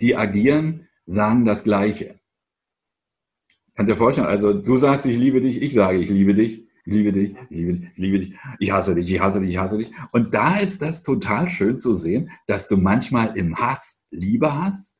[0.00, 2.20] die agieren, sagen das Gleiche.
[3.74, 6.92] Kannst dir vorstellen, also du sagst, ich liebe dich, ich sage, ich liebe dich, ich
[6.92, 9.58] liebe dich, ich liebe dich, ich liebe dich, ich hasse dich, ich hasse dich, ich
[9.58, 9.92] hasse dich.
[10.12, 14.98] Und da ist das total schön zu sehen, dass du manchmal im Hass Liebe hast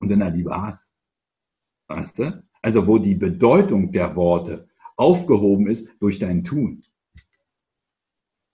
[0.00, 0.94] und in der Liebe Hass.
[1.88, 2.44] Weißt du?
[2.62, 6.80] Also wo die Bedeutung der Worte aufgehoben ist durch dein Tun.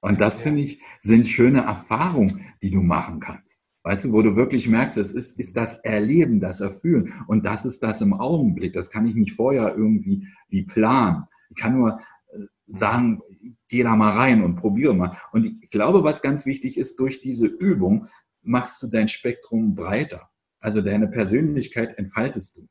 [0.01, 3.63] Und das finde ich, sind schöne Erfahrungen, die du machen kannst.
[3.85, 7.15] Weißt du, wo du wirklich merkst, es ist, ist das Erleben, das Erfühlen.
[7.27, 8.73] Und das ist das im Augenblick.
[8.73, 11.25] Das kann ich nicht vorher irgendwie wie planen.
[11.51, 12.01] Ich kann nur
[12.33, 13.21] äh, sagen,
[13.69, 15.17] geh da mal rein und probiere mal.
[15.33, 18.09] Und ich glaube, was ganz wichtig ist, durch diese Übung
[18.43, 20.31] machst du dein Spektrum breiter.
[20.61, 22.69] Also deine Persönlichkeit entfaltest du.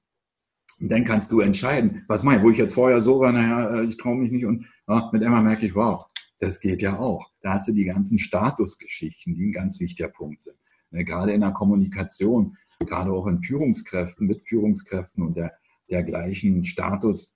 [0.80, 3.86] Und dann kannst du entscheiden, was mein, wo ich jetzt vorher so war, naja, äh,
[3.86, 6.06] ich traue mich nicht und ja, mit Emma merke ich, wow,
[6.40, 7.32] das geht ja auch.
[7.42, 10.58] Da hast du die ganzen Statusgeschichten, die ein ganz wichtiger Punkt sind.
[10.90, 15.54] Ne, gerade in der Kommunikation, gerade auch in Führungskräften, mit Führungskräften und der,
[15.90, 17.36] der gleichen Status,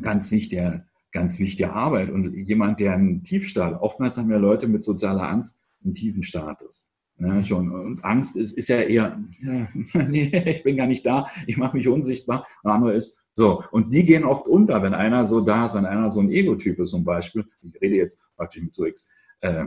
[0.00, 2.10] ganz wichtige, ganz wichtige Arbeit.
[2.10, 6.91] Und jemand, der einen Tiefstart, oftmals haben ja Leute mit sozialer Angst einen tiefen Status.
[7.24, 7.70] Ja, schon.
[7.70, 9.68] Und Angst ist, ist ja eher, ja,
[10.08, 12.46] nee, ich bin gar nicht da, ich mache mich unsichtbar.
[12.62, 15.86] Und andere ist, So, und die gehen oft unter, wenn einer so da ist, wenn
[15.86, 19.08] einer so ein Ego-Typ ist zum Beispiel, ich rede jetzt praktisch mit so ex,
[19.40, 19.66] äh,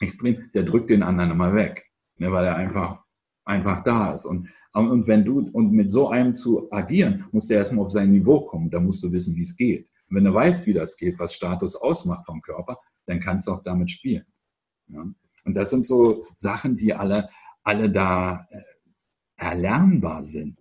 [0.00, 1.86] extrem, der drückt den anderen immer weg,
[2.18, 3.02] ne, weil er einfach,
[3.46, 4.26] einfach da ist.
[4.26, 8.12] Und, und wenn du, und mit so einem zu agieren, musst du erstmal auf sein
[8.12, 9.88] Niveau kommen, da musst du wissen, wie es geht.
[10.10, 13.52] Und wenn du weißt, wie das geht, was Status ausmacht vom Körper, dann kannst du
[13.52, 14.26] auch damit spielen.
[14.88, 15.04] Ja?
[15.48, 17.30] Und das sind so Sachen, die alle,
[17.62, 18.60] alle da äh,
[19.36, 20.58] erlernbar sind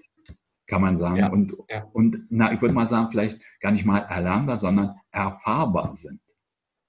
[0.68, 1.16] kann man sagen.
[1.16, 1.86] Ja, und, ja.
[1.94, 6.20] und na, ich würde mal sagen, vielleicht gar nicht mal erlernbar, sondern erfahrbar sind.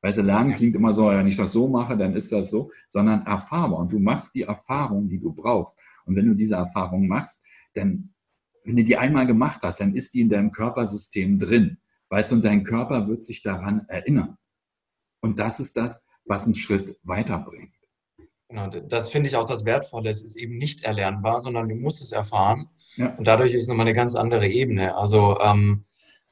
[0.03, 2.71] Weißt du, Lernen klingt immer so, wenn ich das so mache, dann ist das so,
[2.89, 3.79] sondern erfahrbar.
[3.79, 5.79] Und du machst die Erfahrung, die du brauchst.
[6.05, 7.43] Und wenn du diese Erfahrung machst,
[7.75, 8.13] dann,
[8.65, 11.79] wenn du die einmal gemacht hast, dann ist die in deinem Körpersystem drin.
[12.11, 14.37] Weißt du, und dein Körper wird sich daran erinnern.
[15.21, 17.75] Und das ist das, was einen Schritt weiterbringt.
[18.49, 20.09] Genau, das finde ich auch das Wertvolle.
[20.09, 22.69] Es ist eben nicht erlernbar, sondern du musst es erfahren.
[22.97, 23.15] Ja.
[23.17, 24.97] Und dadurch ist es nochmal eine ganz andere Ebene.
[24.97, 25.83] Also, ähm,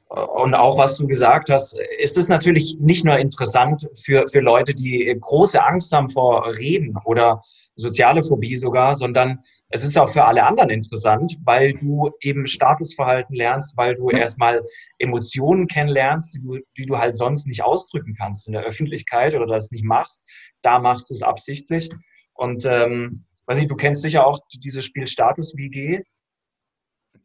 [0.09, 4.73] und auch was du gesagt hast, ist es natürlich nicht nur interessant für, für Leute,
[4.73, 7.41] die große Angst haben vor Reden oder
[7.77, 13.35] soziale Phobie sogar, sondern es ist auch für alle anderen interessant, weil du eben Statusverhalten
[13.35, 14.63] lernst, weil du erstmal
[14.97, 19.45] Emotionen kennenlernst, die du, die du halt sonst nicht ausdrücken kannst in der Öffentlichkeit oder
[19.45, 20.27] das nicht machst.
[20.63, 21.89] Da machst du es absichtlich.
[22.33, 26.01] Und ähm, weiß ich, du kennst sicher auch dieses Spiel Status WG.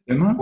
[0.05, 0.37] Immer?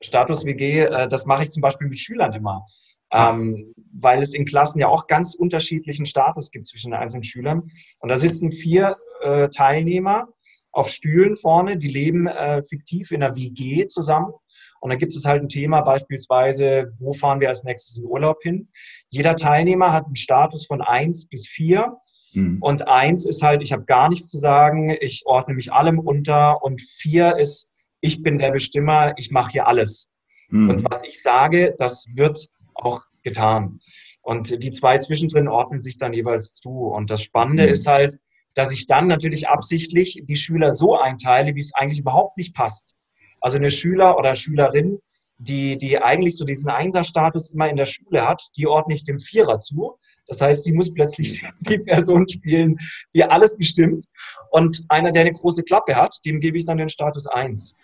[0.00, 2.66] Status WG, äh, das mache ich zum Beispiel mit Schülern immer.
[3.10, 3.30] Ah.
[3.30, 7.70] Ähm, weil es in Klassen ja auch ganz unterschiedlichen Status gibt zwischen den einzelnen Schülern.
[8.00, 10.28] Und da sitzen vier äh, Teilnehmer
[10.72, 14.32] auf Stühlen vorne, die leben äh, fiktiv in einer WG zusammen.
[14.80, 18.38] Und dann gibt es halt ein Thema, beispielsweise, wo fahren wir als nächstes in Urlaub
[18.42, 18.68] hin?
[19.08, 21.96] Jeder Teilnehmer hat einen Status von eins bis vier.
[22.34, 22.58] Mhm.
[22.60, 26.62] Und eins ist halt, ich habe gar nichts zu sagen, ich ordne mich allem unter.
[26.62, 27.68] Und vier ist,
[28.00, 30.10] ich bin der Bestimmer, ich mache hier alles.
[30.50, 30.70] Mhm.
[30.70, 33.80] Und was ich sage, das wird auch getan.
[34.22, 36.70] Und die zwei zwischendrin ordnen sich dann jeweils zu.
[36.70, 37.70] Und das Spannende mhm.
[37.70, 38.18] ist halt,
[38.54, 42.96] dass ich dann natürlich absichtlich die Schüler so einteile, wie es eigentlich überhaupt nicht passt.
[43.40, 44.98] Also eine Schüler oder Schülerin,
[45.38, 49.18] die, die eigentlich so diesen Einserstatus immer in der Schule hat, die ordne ich dem
[49.18, 49.98] Vierer zu.
[50.26, 52.76] Das heißt, sie muss plötzlich die Person spielen,
[53.14, 54.06] die alles bestimmt.
[54.50, 57.76] Und einer, der eine große Klappe hat, dem gebe ich dann den Status 1.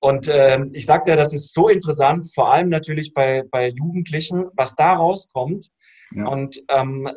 [0.00, 4.46] Und äh, ich sagte ja, das ist so interessant, vor allem natürlich bei, bei Jugendlichen,
[4.54, 5.70] was da rauskommt.
[6.12, 6.28] Ja.
[6.28, 7.08] Und ähm,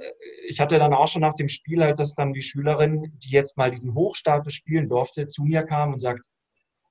[0.47, 3.57] ich hatte dann auch schon nach dem Spiel halt, dass dann die Schülerin, die jetzt
[3.57, 6.25] mal diesen Hochstatus spielen durfte, zu mir kam und sagt,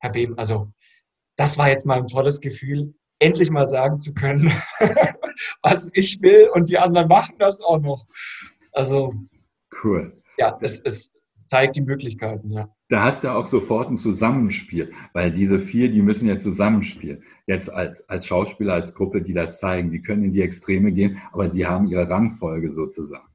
[0.01, 0.69] Herr Beben, also
[1.37, 4.53] das war jetzt mal ein tolles Gefühl, endlich mal sagen zu können,
[5.63, 8.07] was ich will und die anderen machen das auch noch.
[8.73, 9.13] Also
[9.83, 10.17] cool.
[10.37, 11.11] Ja, es, es
[11.49, 12.69] zeigt die Möglichkeiten, ja.
[12.89, 17.23] Da hast du auch sofort ein Zusammenspiel, weil diese vier, die müssen ja zusammenspielen.
[17.47, 21.21] Jetzt als, als Schauspieler, als Gruppe, die das zeigen, die können in die Extreme gehen,
[21.33, 23.29] aber sie haben ihre Rangfolge sozusagen.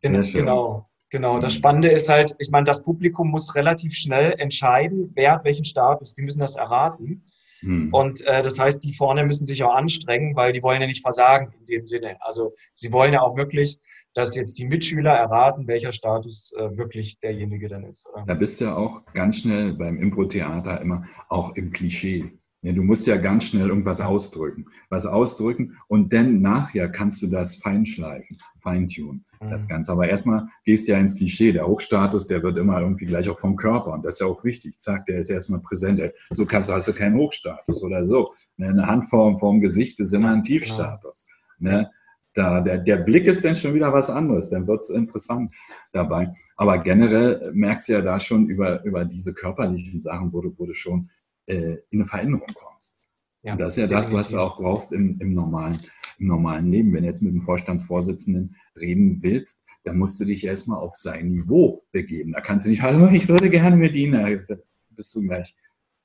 [0.00, 1.38] Genau, genau.
[1.38, 5.64] Das Spannende ist halt, ich meine, das Publikum muss relativ schnell entscheiden, wer hat welchen
[5.64, 6.14] Status.
[6.14, 7.24] Die müssen das erraten.
[7.60, 7.92] Hm.
[7.92, 11.02] Und äh, das heißt, die vorne müssen sich auch anstrengen, weil die wollen ja nicht
[11.02, 12.16] versagen in dem Sinne.
[12.20, 13.80] Also sie wollen ja auch wirklich,
[14.14, 18.08] dass jetzt die Mitschüler erraten, welcher Status äh, wirklich derjenige dann ist.
[18.26, 22.32] Da bist du ja auch ganz schnell beim Impro-Theater immer auch im Klischee.
[22.64, 24.66] Ja, du musst ja ganz schnell irgendwas ausdrücken.
[24.88, 29.50] Was ausdrücken und dann nachher kannst du das feinschleifen, feintunen, mhm.
[29.50, 29.90] das Ganze.
[29.90, 31.50] Aber erstmal gehst du ja ins Klischee.
[31.50, 33.92] Der Hochstatus, der wird immer irgendwie gleich auch vom Körper.
[33.92, 34.78] Und das ist ja auch wichtig.
[34.78, 36.00] Zack, der ist erstmal präsent.
[36.30, 38.32] So kannst, hast du keinen Hochstatus oder so.
[38.56, 41.26] Ne, eine Handform vom Gesicht ist immer ein Tiefstatus.
[41.58, 41.90] Ne?
[42.34, 45.54] Da, der, der Blick ist dann schon wieder was anderes, dann wird es interessant
[45.92, 46.32] dabei.
[46.56, 50.64] Aber generell merkst du ja da schon über, über diese körperlichen Sachen, wo du, wo
[50.64, 51.10] du schon
[51.46, 52.94] äh, in eine Veränderung kommst.
[53.42, 55.76] Ja, und das ist ja das, was du auch brauchst im, im, normalen,
[56.18, 56.92] im normalen Leben.
[56.94, 61.28] Wenn du jetzt mit dem Vorstandsvorsitzenden reden willst, dann musst du dich erstmal auf sein
[61.28, 62.32] Niveau begeben.
[62.32, 64.56] Da kannst du nicht, hallo, ich würde gerne mit Ihnen, da
[64.90, 65.54] bist du gleich,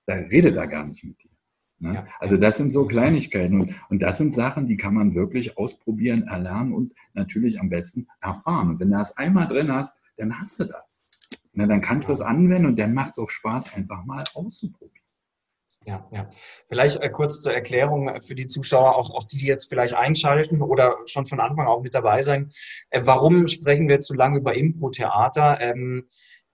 [0.08, 1.30] da redet er gar nicht mit dir.
[1.80, 2.08] Ne?
[2.20, 6.28] Also das sind so Kleinigkeiten und, und das sind Sachen, die kann man wirklich ausprobieren,
[6.28, 8.70] erlernen und natürlich am besten erfahren.
[8.70, 11.04] Und wenn du das einmal drin hast, dann hast du das.
[11.54, 14.98] Ne, dann kannst du das anwenden und dann macht es auch Spaß, einfach mal auszuprobieren.
[15.86, 16.30] Ja, ja.
[16.68, 20.62] Vielleicht äh, kurz zur Erklärung für die Zuschauer, auch, auch die, die jetzt vielleicht einschalten
[20.62, 22.52] oder schon von Anfang auch mit dabei sein.
[22.90, 25.62] Äh, warum sprechen wir jetzt so lange über Impro-Theater?
[25.62, 26.04] Ähm,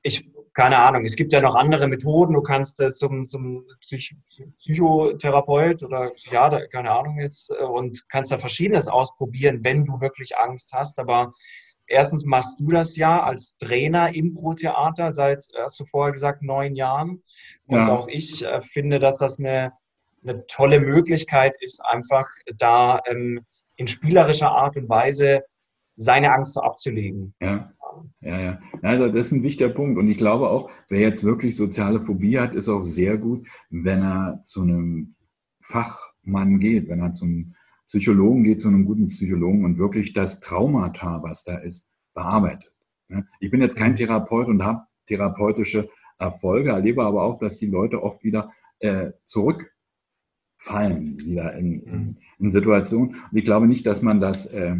[0.03, 2.33] ich, keine Ahnung, es gibt ja noch andere Methoden.
[2.33, 4.15] Du kannst äh, zum, zum Psych
[4.55, 10.37] Psychotherapeut oder Psychiater, keine Ahnung jetzt, äh, und kannst da Verschiedenes ausprobieren, wenn du wirklich
[10.37, 10.99] Angst hast.
[10.99, 11.31] Aber
[11.87, 16.75] erstens machst du das ja als Trainer im Pro-Theater seit, hast du vorher gesagt, neun
[16.75, 17.23] Jahren.
[17.65, 17.91] Und ja.
[17.91, 19.73] auch ich äh, finde, dass das eine
[20.23, 25.43] eine tolle Möglichkeit ist, einfach da ähm, in spielerischer Art und Weise
[25.95, 27.35] seine Angst abzulegen.
[27.41, 27.71] Ja.
[28.21, 28.59] Ja, ja.
[28.81, 29.97] Also das ist ein wichtiger Punkt.
[29.97, 34.01] Und ich glaube auch, wer jetzt wirklich soziale Phobie hat, ist auch sehr gut, wenn
[34.01, 35.15] er zu einem
[35.61, 37.55] Fachmann geht, wenn er zum
[37.87, 42.73] Psychologen geht, zu einem guten Psychologen und wirklich das Traumata, was da ist, bearbeitet.
[43.39, 43.97] Ich bin jetzt kein mhm.
[43.97, 51.19] Therapeut und habe therapeutische Erfolge, erlebe aber auch, dass die Leute oft wieder äh, zurückfallen,
[51.19, 52.17] wieder in, in, mhm.
[52.39, 53.15] in, Situationen.
[53.31, 54.75] Und ich glaube nicht, dass man das, äh,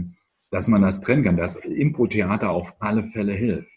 [0.54, 3.72] dass man das trennen kann, dass Impro-Theater auf alle Fälle hilft.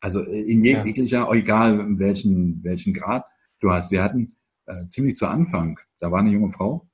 [0.00, 1.32] Also äh, in jeglicher, ja.
[1.32, 3.24] egal welchen, welchen Grad
[3.60, 3.92] du hast.
[3.92, 6.90] Wir hatten äh, ziemlich zu Anfang, da war eine junge Frau,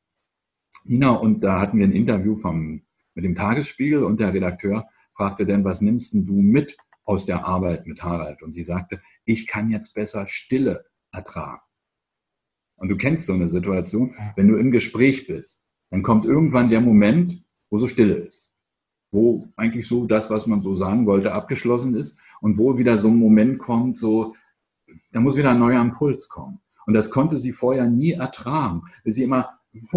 [0.85, 2.83] Nina, und da hatten wir ein Interview vom,
[3.15, 7.47] mit dem Tagesspiegel und der Redakteur fragte dann, was nimmst denn du mit aus der
[7.47, 8.43] Arbeit mit Harald?
[8.43, 11.63] Und sie sagte, ich kann jetzt besser Stille ertragen.
[12.77, 16.83] Und du kennst so eine Situation, wenn du im Gespräch bist, dann kommt irgendwann der
[16.83, 18.54] Moment, wo so Stille ist.
[19.15, 23.09] Wo eigentlich so das, was man so sagen wollte, abgeschlossen ist und wo wieder so
[23.09, 24.35] ein Moment kommt, so,
[25.13, 26.61] da muss wieder ein neuer Impuls kommen.
[26.87, 28.83] Und das konnte sie vorher nie ertragen.
[29.05, 29.59] Sie immer,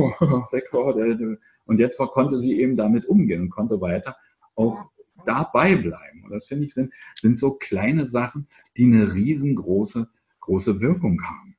[1.66, 4.16] und jetzt konnte sie eben damit umgehen und konnte weiter
[4.56, 4.90] auch
[5.26, 6.24] dabei bleiben.
[6.24, 10.08] Und das finde ich sind, sind so kleine Sachen, die eine riesengroße
[10.48, 11.58] große Wirkung haben.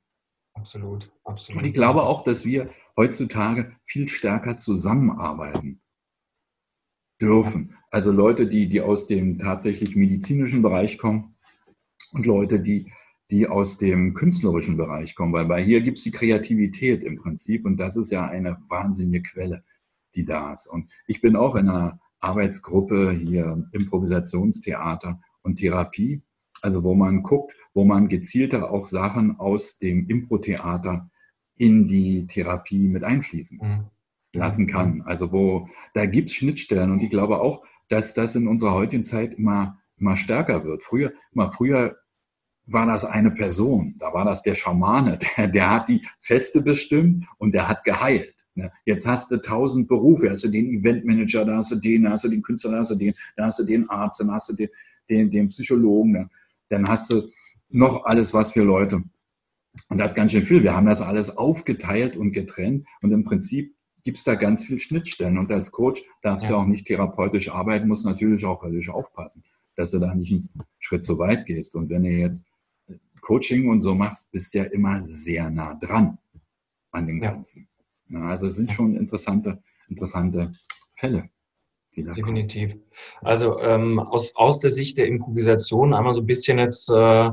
[0.54, 1.62] Absolut, absolut.
[1.62, 5.80] Und ich glaube auch, dass wir heutzutage viel stärker zusammenarbeiten
[7.20, 7.74] dürfen.
[7.90, 11.37] Also Leute, die, die aus dem tatsächlich medizinischen Bereich kommen
[12.12, 12.92] und Leute, die,
[13.31, 17.64] die aus dem künstlerischen Bereich kommen, weil bei hier gibt es die Kreativität im Prinzip
[17.64, 19.64] und das ist ja eine wahnsinnige Quelle,
[20.14, 20.66] die da ist.
[20.66, 26.22] Und ich bin auch in einer Arbeitsgruppe hier Improvisationstheater und Therapie,
[26.61, 31.11] also wo man guckt, wo man gezielter auch Sachen aus dem Impro-Theater
[31.57, 33.85] in die Therapie mit einfließen mhm.
[34.38, 35.03] Lassen kann.
[35.03, 39.35] Also wo, da gibt's Schnittstellen und ich glaube auch, dass das in unserer heutigen Zeit
[39.35, 40.83] immer, immer stärker wird.
[40.83, 41.96] Früher, immer früher
[42.66, 47.27] war das eine Person, da war das der Schamane, der, der hat die Feste bestimmt
[47.38, 48.35] und der hat geheilt.
[48.55, 48.72] Ne?
[48.85, 52.24] Jetzt hast du tausend Berufe, hast du den Eventmanager, da hast du den, da hast
[52.24, 54.55] du den Künstler, da hast du den, da hast du den Arzt, dann hast du
[54.55, 54.68] den,
[55.09, 56.31] den, den Psychologen, ne?
[56.68, 57.31] dann hast du
[57.70, 59.03] noch alles was für Leute.
[59.88, 60.62] Und das ist ganz schön viel.
[60.62, 64.78] Wir haben das alles aufgeteilt und getrennt und im Prinzip gibt es da ganz viel
[64.78, 65.38] Schnittstellen.
[65.38, 66.54] Und als Coach darfst ja.
[66.54, 69.44] du auch nicht therapeutisch arbeiten, musst natürlich auch höllisch aufpassen,
[69.76, 71.74] dass du da nicht einen Schritt so weit gehst.
[71.74, 72.46] Und wenn du jetzt
[73.20, 76.18] Coaching und so machst, bist du ja immer sehr nah dran
[76.92, 77.68] an den Ganzen.
[78.08, 80.52] Ja, also es sind schon interessante, interessante
[80.94, 81.28] Fälle.
[81.94, 82.76] Definitiv.
[83.22, 87.30] Also ähm, aus, aus der Sicht der Improvisation einmal so ein bisschen jetzt äh,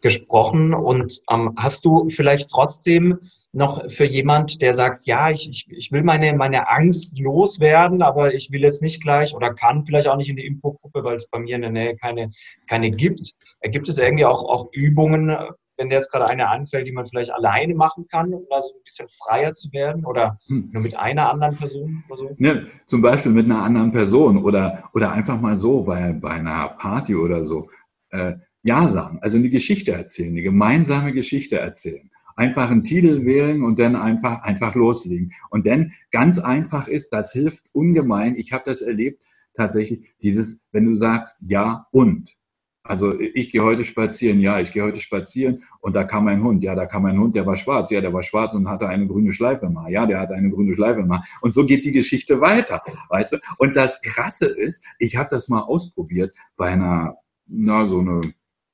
[0.00, 3.18] gesprochen und ähm, hast du vielleicht trotzdem
[3.52, 8.34] noch für jemand, der sagt, ja, ich, ich, ich will meine, meine Angst loswerden, aber
[8.34, 11.28] ich will jetzt nicht gleich oder kann vielleicht auch nicht in die Infogruppe, weil es
[11.30, 12.30] bei mir in der Nähe keine,
[12.66, 13.34] keine gibt.
[13.62, 15.34] Gibt es irgendwie auch, auch Übungen,
[15.78, 18.82] wenn jetzt gerade eine anfällt, die man vielleicht alleine machen kann, um da so ein
[18.84, 20.70] bisschen freier zu werden oder hm.
[20.72, 22.30] nur mit einer anderen Person oder so?
[22.38, 22.56] Ja,
[22.86, 27.14] zum Beispiel mit einer anderen Person oder, oder einfach mal so bei, bei einer Party
[27.14, 27.70] oder so.
[28.10, 32.10] Äh, ja sagen, also eine Geschichte erzählen, eine gemeinsame Geschichte erzählen.
[32.38, 35.32] Einfach einen Titel wählen und dann einfach, einfach loslegen.
[35.50, 38.36] Und dann ganz einfach ist, das hilft ungemein.
[38.36, 39.24] Ich habe das erlebt,
[39.54, 42.36] tatsächlich, dieses, wenn du sagst ja und.
[42.84, 46.62] Also ich gehe heute spazieren, ja, ich gehe heute spazieren und da kam ein Hund,
[46.62, 49.08] ja, da kam ein Hund, der war schwarz, ja, der war schwarz und hatte eine
[49.08, 52.40] grüne Schleife mal, ja, der hatte eine grüne Schleife mal und so geht die Geschichte
[52.40, 53.38] weiter, weißt du?
[53.58, 58.22] Und das Krasse ist, ich habe das mal ausprobiert bei einer, na so eine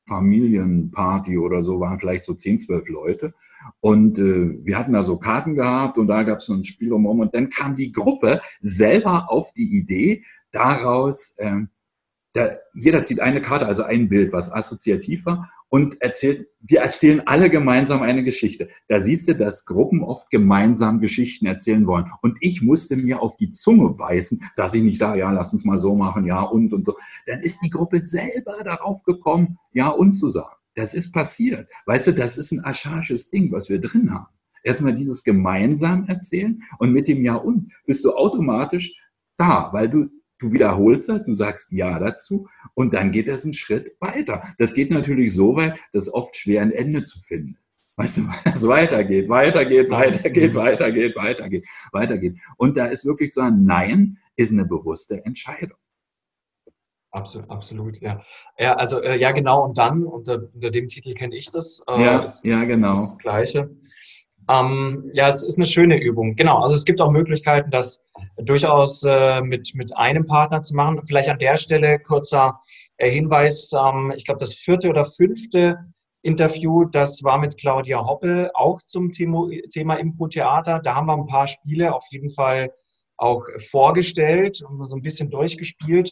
[0.06, 3.34] Familienparty oder so, waren vielleicht so 10, 12 Leute
[3.80, 6.92] und äh, wir hatten da so Karten gehabt und da gab es so ein Spiel
[6.92, 11.68] um und dann kam die Gruppe selber auf die Idee, daraus ähm,
[12.34, 17.26] da, jeder zieht eine Karte, also ein Bild, was assoziativ war und erzählt, wir erzählen
[17.26, 18.68] alle gemeinsam eine Geschichte.
[18.88, 22.10] Da siehst du, dass Gruppen oft gemeinsam Geschichten erzählen wollen.
[22.22, 25.64] Und ich musste mir auf die Zunge beißen, dass ich nicht sage, ja, lass uns
[25.64, 26.96] mal so machen, ja, und und so.
[27.26, 30.54] Dann ist die Gruppe selber darauf gekommen, ja, und zu sagen.
[30.74, 31.68] Das ist passiert.
[31.86, 34.26] Weißt du, das ist ein archaisches Ding, was wir drin haben.
[34.62, 38.94] Erstmal dieses gemeinsam erzählen und mit dem Ja und bist du automatisch
[39.36, 40.08] da, weil du
[40.44, 44.54] Du wiederholst das, du sagst Ja dazu und dann geht das einen Schritt weiter.
[44.58, 47.92] Das geht natürlich so weit, dass oft schwer ein Ende zu finden ist.
[47.96, 50.56] Weißt du, weil das weitergeht, weitergeht, weitergeht, mhm.
[50.56, 52.36] weitergeht, weitergeht, weitergeht.
[52.56, 55.78] Und da ist wirklich so ein Nein, ist eine bewusste Entscheidung.
[57.14, 58.20] Absolut, absolut, ja.
[58.58, 59.64] Ja, also äh, ja, genau.
[59.64, 61.80] Und dann unter, unter dem Titel kenne ich das.
[61.88, 62.92] Äh, ja, ja, genau.
[62.92, 63.70] Das Gleiche.
[64.50, 66.34] Ähm, ja, es ist eine schöne Übung.
[66.34, 68.02] Genau, also es gibt auch Möglichkeiten, das
[68.36, 71.02] durchaus äh, mit, mit einem Partner zu machen.
[71.06, 72.60] Vielleicht an der Stelle kurzer
[72.96, 73.70] äh, Hinweis.
[73.72, 75.78] Ähm, ich glaube, das vierte oder fünfte
[76.22, 80.80] Interview, das war mit Claudia Hoppe auch zum Thema, Thema Impro-Theater.
[80.80, 82.72] Da haben wir ein paar Spiele auf jeden Fall
[83.16, 86.10] auch vorgestellt und so ein bisschen durchgespielt.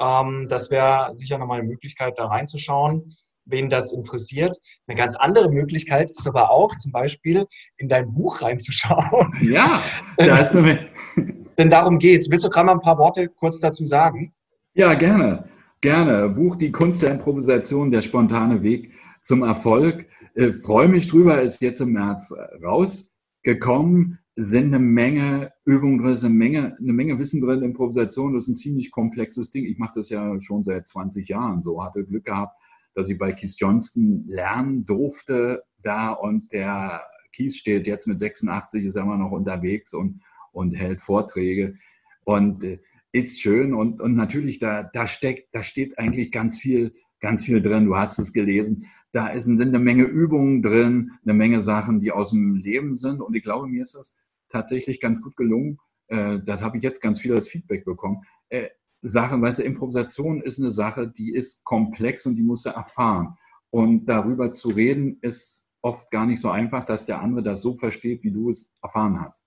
[0.00, 3.04] Ähm, das wäre sicher nochmal eine Möglichkeit, da reinzuschauen
[3.46, 4.56] wen das interessiert.
[4.86, 7.46] Eine ganz andere Möglichkeit ist aber auch zum Beispiel
[7.78, 9.32] in dein Buch reinzuschauen.
[9.42, 9.82] Ja,
[10.16, 10.88] da ist eine
[11.58, 12.30] Denn darum geht's.
[12.30, 14.34] Willst du gerade mal ein paar Worte kurz dazu sagen?
[14.74, 15.48] Ja, gerne.
[15.80, 16.28] Gerne.
[16.28, 18.92] Buch Die Kunst der Improvisation, der spontane Weg
[19.22, 20.06] zum Erfolg.
[20.34, 24.18] Äh, freue mich drüber, ist jetzt im März rausgekommen.
[24.38, 27.62] Sind eine Menge Übungen drin, eine Menge, eine Menge Wissen drin.
[27.62, 29.64] Improvisation das ist ein ziemlich komplexes Ding.
[29.64, 32.54] Ich mache das ja schon seit 20 Jahren so, hatte Glück gehabt,
[32.94, 37.02] dass ich bei Keith Johnston lernen durfte da und der
[37.34, 40.22] Keith steht jetzt mit 86, ist immer noch unterwegs und,
[40.52, 41.76] und hält Vorträge
[42.24, 42.80] und äh,
[43.12, 47.62] ist schön und, und natürlich da, da steckt, da steht eigentlich ganz viel, ganz viel
[47.62, 47.86] drin.
[47.86, 48.86] Du hast es gelesen.
[49.12, 53.34] Da sind eine Menge Übungen drin, eine Menge Sachen, die aus dem Leben sind und
[53.34, 54.16] ich glaube, mir ist das
[54.56, 55.78] tatsächlich ganz gut gelungen.
[56.08, 58.22] Äh, das habe ich jetzt ganz viel als Feedback bekommen.
[58.48, 58.68] Äh,
[59.02, 63.36] Sache, weißt du, Improvisation ist eine Sache, die ist komplex und die musst du erfahren.
[63.70, 67.76] Und darüber zu reden, ist oft gar nicht so einfach, dass der andere das so
[67.76, 69.46] versteht, wie du es erfahren hast.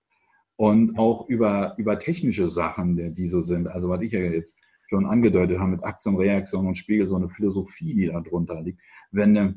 [0.56, 4.58] Und auch über, über technische Sachen, die so sind, also was ich ja jetzt
[4.88, 8.80] schon angedeutet habe mit Aktion, Reaktion und Spiegel, so eine Philosophie, die da drunter liegt.
[9.10, 9.54] Wenn, äh,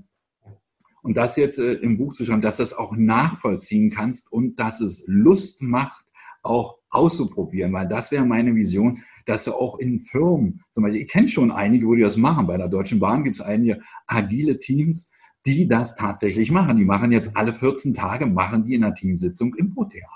[1.03, 4.59] und das jetzt äh, im Buch zu schauen, dass du es auch nachvollziehen kannst und
[4.59, 6.05] dass es Lust macht,
[6.41, 11.07] auch auszuprobieren, weil das wäre meine Vision, dass du auch in Firmen, zum Beispiel, ich
[11.07, 12.47] kenne schon einige, wo die das machen.
[12.47, 15.11] Bei der Deutschen Bahn gibt es einige agile Teams,
[15.45, 16.77] die das tatsächlich machen.
[16.77, 20.09] Die machen jetzt alle 14 Tage, machen die in einer Teamsitzung Impro-Theater.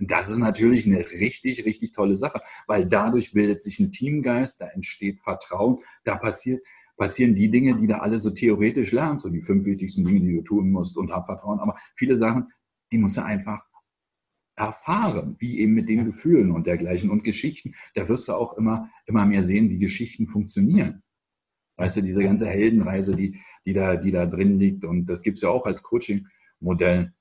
[0.00, 4.60] Und das ist natürlich eine richtig, richtig tolle Sache, weil dadurch bildet sich ein Teamgeist,
[4.60, 6.62] da entsteht Vertrauen, da passiert,
[7.00, 10.34] passieren die Dinge, die da alle so theoretisch lernst, so die fünf wichtigsten Dinge, die
[10.34, 11.58] du tun musst und hab Vertrauen.
[11.58, 12.52] Aber viele Sachen,
[12.92, 13.64] die musst du einfach
[14.54, 17.74] erfahren, wie eben mit den Gefühlen und dergleichen und Geschichten.
[17.94, 21.02] Da wirst du auch immer, immer mehr sehen, wie Geschichten funktionieren.
[21.78, 25.38] Weißt du, diese ganze Heldenreise, die, die, da, die da drin liegt und das gibt
[25.38, 27.14] es ja auch als Coaching-Modell.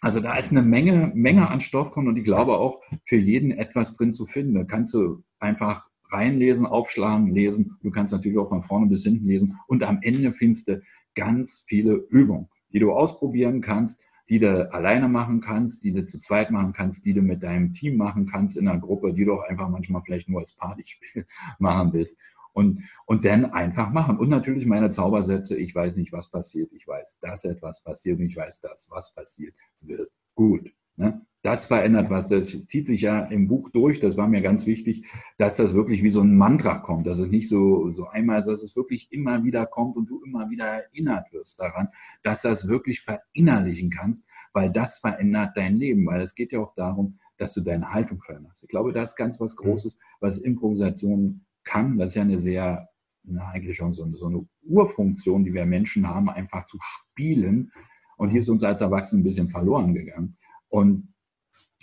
[0.00, 3.50] Also da ist eine Menge, Menge an Stoff drin und ich glaube auch für jeden
[3.50, 4.54] etwas drin zu finden.
[4.54, 7.76] Da kannst du einfach reinlesen, aufschlagen, lesen.
[7.82, 10.82] Du kannst natürlich auch von vorne bis hinten lesen und am Ende findest du
[11.14, 16.20] ganz viele Übungen, die du ausprobieren kannst, die du alleine machen kannst, die du zu
[16.20, 19.34] zweit machen kannst, die du mit deinem Team machen kannst in einer Gruppe, die du
[19.34, 21.26] auch einfach manchmal vielleicht nur als Partyspiel
[21.58, 22.16] machen willst.
[22.52, 24.18] Und, und dann einfach machen.
[24.18, 28.26] Und natürlich meine Zaubersätze, ich weiß nicht, was passiert, ich weiß, dass etwas passiert und
[28.26, 30.10] ich weiß, dass was passiert wird.
[30.34, 30.72] Gut.
[30.96, 31.24] Ne?
[31.42, 32.28] Das verändert was.
[32.28, 33.98] Das zieht sich ja im Buch durch.
[33.98, 35.06] Das war mir ganz wichtig,
[35.38, 37.06] dass das wirklich wie so ein Mantra kommt.
[37.06, 40.22] Dass es nicht so, so einmal ist, dass es wirklich immer wieder kommt und du
[40.22, 41.88] immer wieder erinnert wirst daran,
[42.22, 46.04] dass das wirklich verinnerlichen kannst, weil das verändert dein Leben.
[46.06, 48.62] Weil es geht ja auch darum, dass du deine Haltung veränderst.
[48.64, 51.96] Ich glaube, das ist ganz was Großes, was Improvisation kann.
[51.96, 52.88] Das ist ja eine sehr,
[53.22, 57.72] na, eigentlich schon so eine, so eine Urfunktion, die wir Menschen haben, einfach zu spielen.
[58.18, 60.36] Und hier ist uns als Erwachsene ein bisschen verloren gegangen.
[60.68, 61.14] Und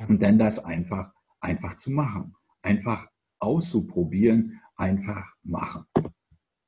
[0.07, 2.35] und dann das einfach, einfach zu machen.
[2.61, 3.07] Einfach
[3.39, 5.85] auszuprobieren, einfach machen.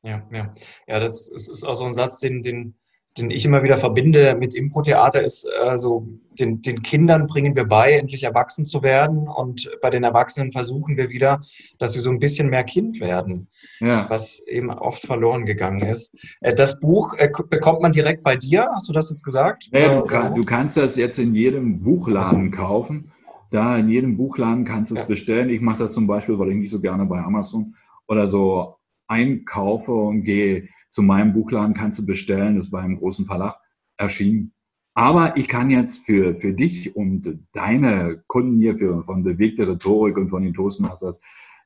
[0.03, 0.53] Ja, ja.
[0.87, 2.75] Ja, das ist, ist auch so ein Satz, den, den,
[3.17, 6.07] den ich immer wieder verbinde mit Impro-Theater, ist also
[6.39, 9.27] den, den Kindern bringen wir bei, endlich erwachsen zu werden.
[9.27, 11.41] Und bei den Erwachsenen versuchen wir wieder,
[11.79, 13.49] dass sie so ein bisschen mehr Kind werden,
[13.81, 14.09] ja.
[14.09, 16.15] was eben oft verloren gegangen ist.
[16.39, 19.67] Äh, das Buch äh, bekommt man direkt bei dir, hast du das jetzt gesagt?
[19.71, 23.11] Naja, du, kann, du kannst das jetzt in jedem Buchladen kaufen.
[23.49, 25.07] Da in jedem Buchladen kannst du es ja.
[25.07, 25.49] bestellen.
[25.49, 27.75] Ich mache das zum Beispiel, weil ich nicht so gerne bei Amazon
[28.07, 28.75] oder so
[29.07, 32.55] einkaufe und gehe zu meinem Buchladen, kannst du bestellen.
[32.55, 33.57] Das ist bei einem großen Verlag
[33.97, 34.53] erschienen.
[34.93, 40.17] Aber ich kann jetzt für, für dich und deine Kunden hier für, von bewegte Rhetorik
[40.17, 41.21] und von den Toastmasters,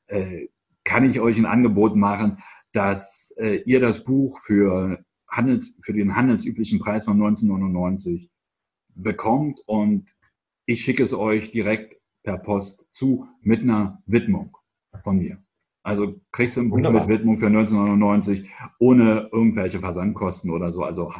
[0.06, 0.48] äh,
[0.84, 2.38] kann ich euch ein Angebot machen,
[2.72, 8.30] dass äh, ihr das Buch für, Handels, für den handelsüblichen Preis von 1999
[8.94, 10.14] bekommt und
[10.66, 14.56] ich schicke es euch direkt per Post zu mit einer Widmung
[15.02, 15.38] von mir.
[15.82, 18.48] Also kriegst du ein Buch mit Widmung für 1999
[18.78, 20.82] ohne irgendwelche Versandkosten oder so.
[20.82, 21.12] Also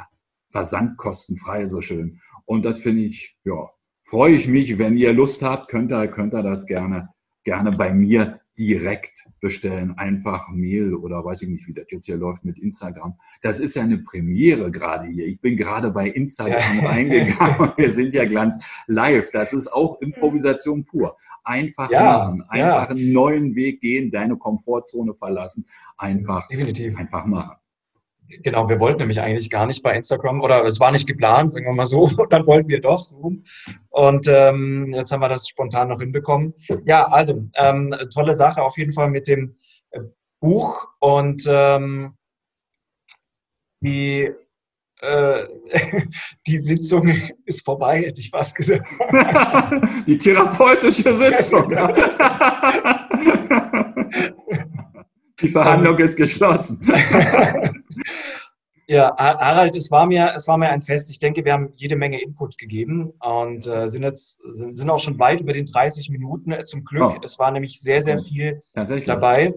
[0.51, 2.21] versandkostenfrei, so schön.
[2.47, 3.69] Und das finde ich, ja,
[4.05, 7.11] freue ich mich, wenn ihr Lust habt, könnt ihr, könnt ihr das gerne,
[7.45, 12.17] gerne bei mir direkt bestellen, einfach Mail oder weiß ich nicht, wie das jetzt hier
[12.17, 13.15] läuft mit Instagram.
[13.43, 15.27] Das ist ja eine Premiere gerade hier.
[15.27, 16.87] Ich bin gerade bei Instagram ja.
[16.89, 19.31] reingegangen und wir sind ja ganz live.
[19.33, 21.17] Das ist auch Improvisation pur.
[21.43, 22.89] Einfach ja, machen, einfach ja.
[22.89, 25.67] einen neuen Weg gehen, deine Komfortzone verlassen,
[25.99, 26.97] einfach, Definitiv.
[26.97, 27.57] einfach machen.
[28.29, 31.67] Genau, wir wollten nämlich eigentlich gar nicht bei Instagram oder es war nicht geplant, sagen
[31.67, 33.33] wir mal so, und dann wollten wir doch so.
[33.91, 36.55] Und ähm, jetzt haben wir das spontan noch hinbekommen.
[36.85, 39.57] Ja, also ähm, tolle Sache auf jeden Fall mit dem
[39.91, 40.01] äh,
[40.41, 42.15] Buch und ähm,
[43.81, 44.33] die,
[45.01, 45.45] äh,
[46.47, 47.09] die Sitzung
[47.45, 48.89] ist vorbei, hätte ich fast gesagt.
[50.07, 51.77] die therapeutische Sitzung.
[55.41, 56.81] die Verhandlung ist geschlossen.
[58.87, 61.11] Ja, Harald, es war mir, es war mir ein Fest.
[61.11, 64.99] Ich denke, wir haben jede Menge Input gegeben und äh, sind jetzt sind, sind auch
[64.99, 66.53] schon weit über den 30 Minuten.
[66.53, 67.21] Äh, zum Glück, oh.
[67.23, 68.61] es war nämlich sehr, sehr viel
[69.07, 69.55] dabei.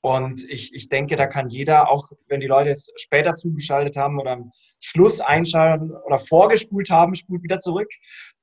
[0.00, 4.18] Und ich, ich denke, da kann jeder, auch wenn die Leute jetzt später zugeschaltet haben
[4.18, 4.50] oder am
[4.80, 7.88] Schluss einschalten oder vorgespult haben, spult wieder zurück.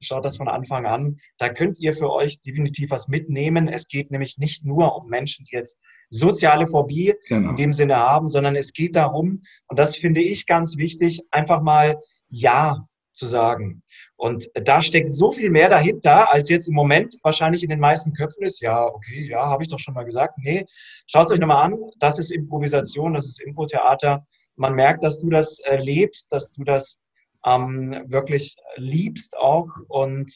[0.02, 1.18] Schaut das von Anfang an.
[1.38, 3.68] Da könnt ihr für euch definitiv was mitnehmen.
[3.68, 5.80] Es geht nämlich nicht nur um Menschen, die jetzt
[6.10, 7.50] soziale Phobie genau.
[7.50, 11.62] in dem Sinne haben, sondern es geht darum, und das finde ich ganz wichtig, einfach
[11.62, 12.88] mal Ja
[13.20, 13.84] zu sagen.
[14.16, 18.14] Und da steckt so viel mehr dahinter, als jetzt im Moment wahrscheinlich in den meisten
[18.14, 18.62] Köpfen ist.
[18.62, 20.38] Ja, okay, ja, habe ich doch schon mal gesagt.
[20.38, 20.66] Nee,
[21.06, 21.78] schaut es euch nochmal an.
[22.00, 24.26] Das ist Improvisation, das ist Impro-Theater.
[24.56, 27.00] Man merkt, dass du das äh, lebst, dass du das
[27.46, 29.68] ähm, wirklich liebst auch.
[29.88, 30.32] Und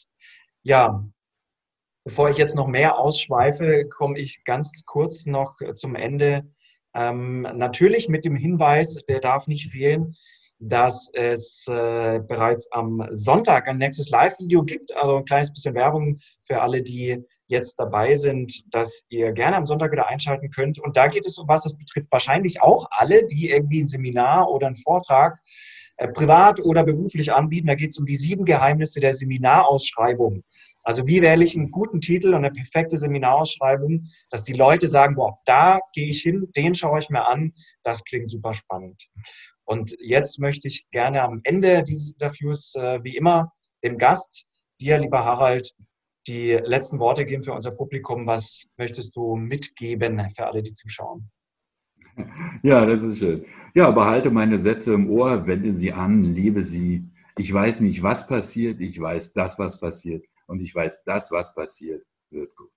[0.62, 1.04] ja,
[2.04, 6.46] bevor ich jetzt noch mehr ausschweife, komme ich ganz kurz noch zum Ende.
[6.94, 10.14] Ähm, natürlich mit dem Hinweis, der darf nicht fehlen,
[10.60, 14.96] dass es äh, bereits am Sonntag ein nächstes Live-Video gibt.
[14.96, 19.66] Also ein kleines bisschen Werbung für alle, die jetzt dabei sind, dass ihr gerne am
[19.66, 20.78] Sonntag wieder einschalten könnt.
[20.78, 24.48] Und da geht es um was, das betrifft wahrscheinlich auch alle, die irgendwie ein Seminar
[24.50, 25.38] oder einen Vortrag
[26.12, 27.68] privat oder beruflich anbieten.
[27.68, 30.42] Da geht es um die sieben Geheimnisse der Seminarausschreibung.
[30.82, 35.14] Also wie wähle ich einen guten Titel und eine perfekte Seminarausschreibung, dass die Leute sagen,
[35.14, 39.02] boah, da gehe ich hin, den schaue ich mir an, das klingt super spannend.
[39.64, 43.50] Und jetzt möchte ich gerne am Ende dieses Interviews, äh, wie immer,
[43.82, 44.46] dem Gast,
[44.78, 45.74] dir, lieber Harald,
[46.26, 48.26] die letzten Worte geben für unser Publikum.
[48.26, 51.30] Was möchtest du mitgeben für alle, die zuschauen?
[52.62, 53.44] Ja, das ist schön.
[53.74, 57.10] Ja, behalte meine Sätze im Ohr, wende sie an, liebe sie.
[57.36, 60.24] Ich weiß nicht, was passiert, ich weiß das, was passiert.
[60.46, 62.70] Und ich weiß, das, was passiert, wird gut.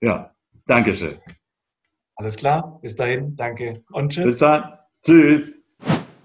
[0.00, 0.34] Ja,
[0.66, 1.18] Dankeschön.
[2.16, 4.24] Alles klar, bis dahin, danke und tschüss.
[4.24, 5.64] Bis dann, tschüss.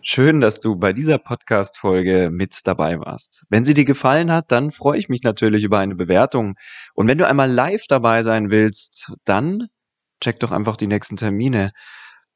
[0.01, 3.45] Schön, dass du bei dieser Podcast-Folge mit dabei warst.
[3.49, 6.57] Wenn sie dir gefallen hat, dann freue ich mich natürlich über eine Bewertung.
[6.93, 9.67] Und wenn du einmal live dabei sein willst, dann
[10.21, 11.71] check doch einfach die nächsten Termine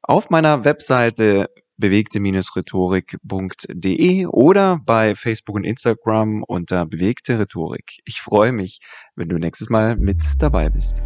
[0.02, 8.00] auf meiner Webseite bewegte-rhetorik.de oder bei Facebook und Instagram unter bewegte Rhetorik.
[8.04, 8.80] Ich freue mich,
[9.16, 11.02] wenn du nächstes Mal mit dabei bist.